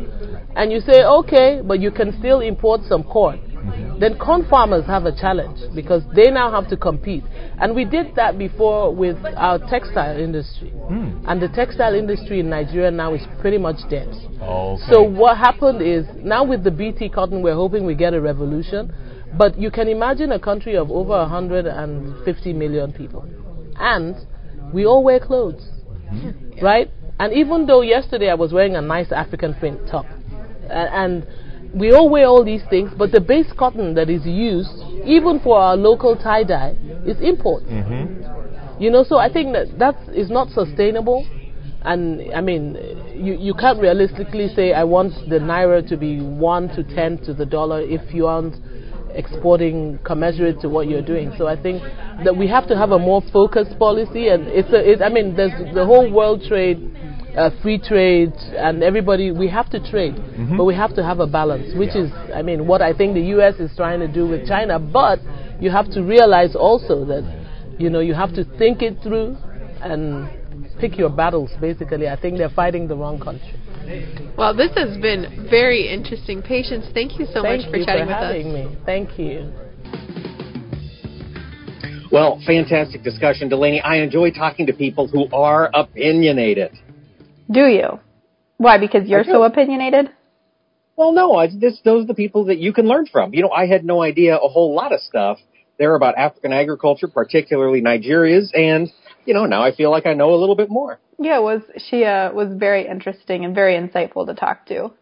And 0.55 0.71
you 0.71 0.81
say, 0.81 1.03
okay, 1.03 1.61
but 1.65 1.81
you 1.81 1.91
can 1.91 2.17
still 2.19 2.41
import 2.41 2.83
some 2.89 3.03
corn. 3.05 3.41
Then 4.03 4.19
corn 4.19 4.45
farmers 4.51 4.85
have 4.87 5.05
a 5.05 5.13
challenge 5.13 5.61
because 5.77 6.03
they 6.13 6.29
now 6.29 6.51
have 6.51 6.69
to 6.71 6.77
compete. 6.77 7.23
And 7.61 7.73
we 7.73 7.85
did 7.85 8.17
that 8.17 8.37
before 8.37 8.93
with 8.93 9.17
our 9.37 9.61
textile 9.71 10.19
industry. 10.19 10.73
Mm. 10.91 11.23
And 11.29 11.41
the 11.41 11.47
textile 11.47 11.95
industry 11.95 12.41
in 12.41 12.51
Nigeria 12.51 12.91
now 12.91 13.15
is 13.15 13.23
pretty 13.41 13.59
much 13.59 13.77
dead. 13.89 14.09
Okay. 14.09 14.83
So 14.91 15.05
what 15.05 15.39
happened 15.39 15.83
is 15.83 16.05
now 16.17 16.43
with 16.43 16.65
the 16.65 16.71
BT 16.73 17.11
cotton, 17.11 17.43
we're 17.43 17.55
hoping 17.55 17.87
we 17.87 17.95
get 17.95 18.13
a 18.13 18.21
revolution. 18.21 18.93
But 19.39 19.57
you 19.57 19.71
can 19.71 19.87
imagine 19.87 20.33
a 20.33 20.41
country 20.41 20.77
of 20.77 20.91
over 20.91 21.17
150 21.19 22.53
million 22.55 22.93
people. 22.93 23.25
And 23.77 24.17
we 24.75 24.85
all 24.85 25.05
wear 25.05 25.21
clothes. 25.21 25.65
Mm-hmm. 26.11 26.59
Right? 26.59 26.91
And 27.21 27.33
even 27.35 27.67
though 27.67 27.83
yesterday 27.83 28.31
I 28.31 28.35
was 28.35 28.53
wearing 28.53 28.75
a 28.75 28.83
nice 28.83 29.13
African 29.13 29.55
print 29.55 29.79
top, 29.89 30.07
and 30.69 31.25
we 31.75 31.93
all 31.93 32.09
wear 32.09 32.27
all 32.27 32.45
these 32.45 32.63
things, 32.69 32.91
but 32.97 33.13
the 33.13 33.21
base 33.21 33.51
cotton 33.59 33.95
that 33.95 34.11
is 34.11 34.27
used, 34.27 34.71
even 35.05 35.41
for 35.41 35.59
our 35.59 35.77
local 35.77 36.17
tie 36.17 36.45
dye, 36.45 36.77
is 37.07 37.17
import. 37.21 37.65
Mm-hmm. 37.65 38.83
You 38.83 38.91
know, 38.91 39.05
so 39.05 39.17
I 39.17 39.33
think 39.33 39.53
that 39.55 39.79
that 39.79 39.97
is 40.15 40.31
not 40.31 40.51
sustainable. 40.51 41.27
And 41.83 42.33
I 42.35 42.41
mean, 42.41 42.77
you, 43.15 43.35
you 43.39 43.55
can't 43.55 43.81
realistically 43.81 44.49
say, 44.55 44.73
I 44.73 44.85
want 44.85 45.15
the 45.29 45.39
naira 45.39 45.87
to 45.89 45.97
be 45.97 46.21
1 46.21 46.69
to 46.77 46.83
10 46.83 47.19
to 47.25 47.35
the 47.35 47.47
dollar 47.47 47.81
if 47.81 48.15
you 48.15 48.27
aren't 48.27 48.55
exporting 49.15 49.99
commensurate 50.05 50.61
to 50.61 50.69
what 50.69 50.89
you're 50.89 51.03
doing. 51.03 51.33
So 51.37 51.47
I 51.47 51.61
think 51.61 51.83
that 52.25 52.37
we 52.37 52.49
have 52.49 52.67
to 52.69 52.77
have 52.77 52.93
a 52.93 52.99
more 52.99 53.23
focused 53.33 53.79
policy. 53.79 54.29
And 54.29 54.47
it's 54.49 54.73
a, 54.73 54.93
it, 54.93 55.03
I 55.03 55.09
mean, 55.09 55.37
there's 55.37 55.53
the 55.75 55.85
whole 55.85 56.11
world 56.11 56.43
trade 56.49 56.79
uh, 57.37 57.51
free 57.63 57.79
trade 57.79 58.33
and 58.57 58.83
everybody 58.83 59.31
we 59.31 59.49
have 59.49 59.71
to 59.71 59.79
trade 59.91 60.15
mm-hmm. 60.15 60.57
but 60.57 60.65
we 60.65 60.75
have 60.75 60.95
to 60.95 61.03
have 61.03 61.21
a 61.21 61.27
balance 61.27 61.75
which 61.77 61.91
yeah. 61.95 62.03
is 62.03 62.13
i 62.35 62.43
mean 62.43 62.67
what 62.67 62.83
i 62.83 62.93
think 62.93 63.15
the 63.15 63.21
us 63.21 63.55
is 63.57 63.71
trying 63.77 64.01
to 64.01 64.09
do 64.09 64.27
with 64.27 64.47
china 64.47 64.79
but 64.79 65.19
you 65.61 65.71
have 65.71 65.91
to 65.91 66.03
realize 66.03 66.55
also 66.55 67.05
that 67.05 67.25
you 67.79 67.89
know 67.89 68.01
you 68.01 68.15
have 68.15 68.35
to 68.35 68.45
think 68.59 68.83
it 68.83 68.97
through 69.03 69.37
and 69.81 70.29
pick 70.79 70.99
your 70.99 71.09
battles 71.11 71.51
basically 71.61 72.09
i 72.09 72.21
think 72.21 72.37
they're 72.37 72.51
fighting 72.51 72.87
the 72.87 72.97
wrong 72.97 73.19
country 73.19 73.55
well 74.37 74.55
this 74.55 74.71
has 74.77 74.97
been 75.01 75.47
very 75.51 75.89
interesting 75.89 76.43
patience 76.43 76.85
thank 76.93 77.19
you 77.19 77.27
so 77.27 77.43
thank 77.43 77.63
much 77.63 77.71
for 77.71 77.77
you 77.79 77.85
chatting 77.87 78.05
for 78.05 78.09
with 78.09 78.17
having 78.17 78.55
us 78.55 78.71
me 78.71 78.79
thank 78.85 79.19
you 79.19 79.53
well, 82.13 82.39
fantastic 82.45 83.03
discussion, 83.03 83.49
Delaney. 83.49 83.81
I 83.81 83.97
enjoy 83.97 84.33
talking 84.33 84.67
to 84.67 84.75
people 84.75 85.09
who 85.09 85.35
are 85.35 85.71
opinionated. 85.73 86.79
Do 87.51 87.67
you? 87.67 88.01
Why? 88.57 88.79
Because 88.79 89.09
you're 89.09 89.25
so 89.25 89.43
opinionated? 89.43 90.11
Well, 90.97 91.13
no. 91.13 91.35
I, 91.35 91.49
this, 91.49 91.81
those 91.85 92.05
are 92.05 92.07
the 92.07 92.15
people 92.15 92.45
that 92.47 92.59
you 92.59 92.73
can 92.73 92.87
learn 92.87 93.07
from. 93.07 93.35
You 93.35 93.43
know, 93.43 93.51
I 93.51 93.67
had 93.67 93.85
no 93.85 94.03
idea 94.03 94.37
a 94.37 94.49
whole 94.49 94.75
lot 94.75 94.93
of 94.93 95.01
stuff 95.01 95.39
there 95.79 95.95
about 95.95 96.17
African 96.17 96.53
agriculture, 96.53 97.09
particularly 97.09 97.81
Nigeria's, 97.81 98.53
and 98.55 98.91
you 99.25 99.35
know, 99.35 99.47
now 99.47 99.63
I 99.63 99.75
feel 99.75 99.91
like 99.91 100.07
I 100.07 100.15
know 100.15 100.35
a 100.35 100.37
little 100.37 100.57
bit 100.57 100.71
more. 100.71 101.01
Yeah, 101.19 101.39
it 101.39 101.43
was 101.43 101.63
she 101.89 102.05
uh, 102.05 102.33
was 102.33 102.49
very 102.57 102.87
interesting 102.87 103.45
and 103.45 103.55
very 103.55 103.75
insightful 103.75 104.27
to 104.27 104.35
talk 104.35 104.67
to. 104.67 104.93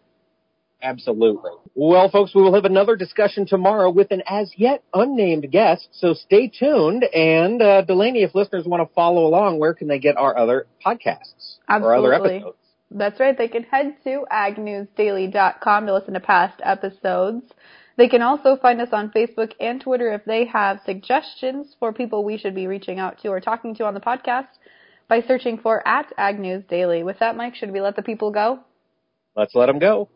Absolutely. 0.82 1.50
Well, 1.74 2.08
folks, 2.10 2.34
we 2.34 2.42
will 2.42 2.54
have 2.54 2.64
another 2.64 2.96
discussion 2.96 3.46
tomorrow 3.46 3.90
with 3.90 4.10
an 4.10 4.22
as 4.26 4.52
yet 4.56 4.82
unnamed 4.94 5.50
guest, 5.50 5.88
so 5.92 6.14
stay 6.14 6.48
tuned. 6.48 7.04
And 7.04 7.60
uh, 7.60 7.82
Delaney, 7.82 8.22
if 8.22 8.34
listeners 8.34 8.64
want 8.64 8.88
to 8.88 8.94
follow 8.94 9.26
along, 9.26 9.58
where 9.58 9.74
can 9.74 9.88
they 9.88 9.98
get 9.98 10.16
our 10.16 10.36
other 10.36 10.66
podcasts 10.84 11.58
Absolutely. 11.68 12.08
or 12.08 12.14
other 12.14 12.14
episodes? 12.14 12.56
That's 12.90 13.20
right. 13.20 13.36
They 13.36 13.48
can 13.48 13.62
head 13.64 13.96
to 14.04 14.24
agnewsdaily.com 14.32 15.86
to 15.86 15.94
listen 15.94 16.14
to 16.14 16.20
past 16.20 16.60
episodes. 16.64 17.44
They 17.96 18.08
can 18.08 18.22
also 18.22 18.56
find 18.56 18.80
us 18.80 18.88
on 18.92 19.10
Facebook 19.10 19.52
and 19.60 19.80
Twitter 19.80 20.12
if 20.12 20.24
they 20.24 20.46
have 20.46 20.80
suggestions 20.86 21.76
for 21.78 21.92
people 21.92 22.24
we 22.24 22.38
should 22.38 22.54
be 22.54 22.66
reaching 22.66 22.98
out 22.98 23.20
to 23.20 23.28
or 23.28 23.40
talking 23.40 23.74
to 23.76 23.84
on 23.84 23.94
the 23.94 24.00
podcast 24.00 24.48
by 25.06 25.20
searching 25.20 25.58
for 25.58 25.86
at 25.86 26.12
Ag 26.16 26.38
News 26.40 26.64
Daily. 26.68 27.02
With 27.02 27.18
that, 27.18 27.36
Mike, 27.36 27.54
should 27.54 27.70
we 27.70 27.80
let 27.80 27.96
the 27.96 28.02
people 28.02 28.30
go? 28.30 28.60
Let's 29.36 29.54
let 29.54 29.66
them 29.66 29.78
go. 29.78 30.08